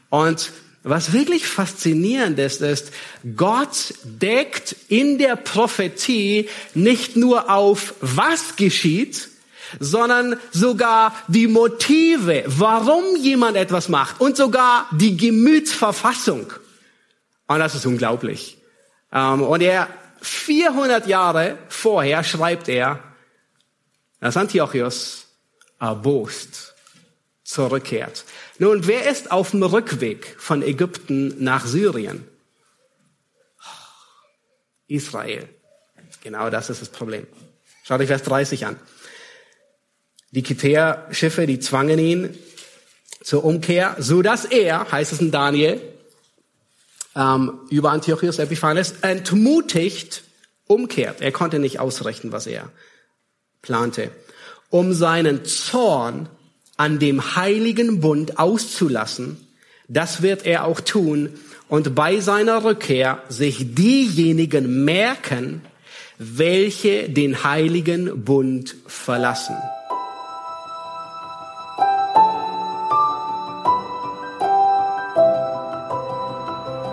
Und 0.10 0.52
was 0.84 1.12
wirklich 1.12 1.48
faszinierend 1.48 2.38
ist, 2.38 2.62
ist, 2.62 2.92
Gott 3.36 3.96
deckt 4.04 4.76
in 4.88 5.18
der 5.18 5.36
Prophetie 5.36 6.48
nicht 6.76 7.16
nur 7.16 7.50
auf, 7.52 7.96
was 8.02 8.56
geschieht, 8.56 9.30
sondern 9.80 10.40
sogar 10.52 11.16
die 11.28 11.48
Motive, 11.48 12.44
warum 12.48 13.16
jemand 13.18 13.58
etwas 13.58 13.90
macht 13.90 14.20
und 14.22 14.38
sogar 14.38 14.88
die 14.92 15.18
Gemütsverfassung. 15.18 16.54
Und 17.48 17.60
das 17.60 17.76
ist 17.76 17.86
unglaublich. 17.86 18.58
Ähm, 19.12 19.42
und 19.42 19.62
er 19.62 19.88
400 20.22 21.08
Jahre 21.08 21.58
vorher 21.68 22.24
schreibt 22.24 22.68
er, 22.70 23.04
dass 24.20 24.38
Antiochus 24.38 25.28
erbost 25.80 26.76
zurückkehrt. 27.44 28.26
Nun, 28.60 28.86
wer 28.86 29.10
ist 29.10 29.32
auf 29.32 29.52
dem 29.52 29.64
Rückweg 29.64 30.36
von 30.38 30.62
Ägypten 30.62 31.44
nach 31.44 31.66
Syrien? 31.66 32.28
Israel. 34.88 35.48
Genau 36.22 36.50
das 36.50 36.70
ist 36.70 36.82
das 36.82 36.90
Problem. 36.90 37.26
Schaut 37.84 38.02
euch 38.02 38.08
Vers 38.08 38.24
30 38.24 38.66
an. 38.66 38.80
Die 40.32 40.44
Kitäer-Schiffe, 40.44 41.48
die 41.48 41.60
zwangen 41.60 42.00
ihn 42.00 42.38
zur 43.24 43.44
Umkehr, 43.44 43.96
so 44.00 44.22
dass 44.22 44.46
er, 44.46 44.92
heißt 44.92 45.14
es 45.14 45.22
in 45.22 45.32
Daniel, 45.32 45.82
ähm, 47.16 47.60
über 47.70 47.92
Antiochus 47.92 48.40
Epiphanes, 48.40 48.96
entmutigt 49.02 50.24
umkehrt. 50.68 51.22
Er 51.22 51.32
konnte 51.32 51.60
nicht 51.60 51.80
ausrechnen, 51.80 52.32
was 52.32 52.48
er 52.48 52.70
plante, 53.62 54.12
um 54.70 54.94
seinen 54.94 55.46
Zorn 55.46 56.30
an 56.78 57.00
dem 57.00 57.36
heiligen 57.36 58.00
Bund 58.00 58.40
auszulassen. 58.40 59.48
Das 59.88 60.22
wird 60.22 60.46
er 60.46 60.66
auch 60.66 60.80
tun 60.80 61.34
und 61.68 61.96
bei 61.96 62.20
seiner 62.20 62.64
Rückkehr 62.64 63.24
sich 63.28 63.76
diejenigen 63.76 64.86
merken, 64.86 65.62
welche 66.18 67.10
den 67.10 67.44
heiligen 67.44 68.24
Bund 68.24 68.76
verlassen. 68.86 69.56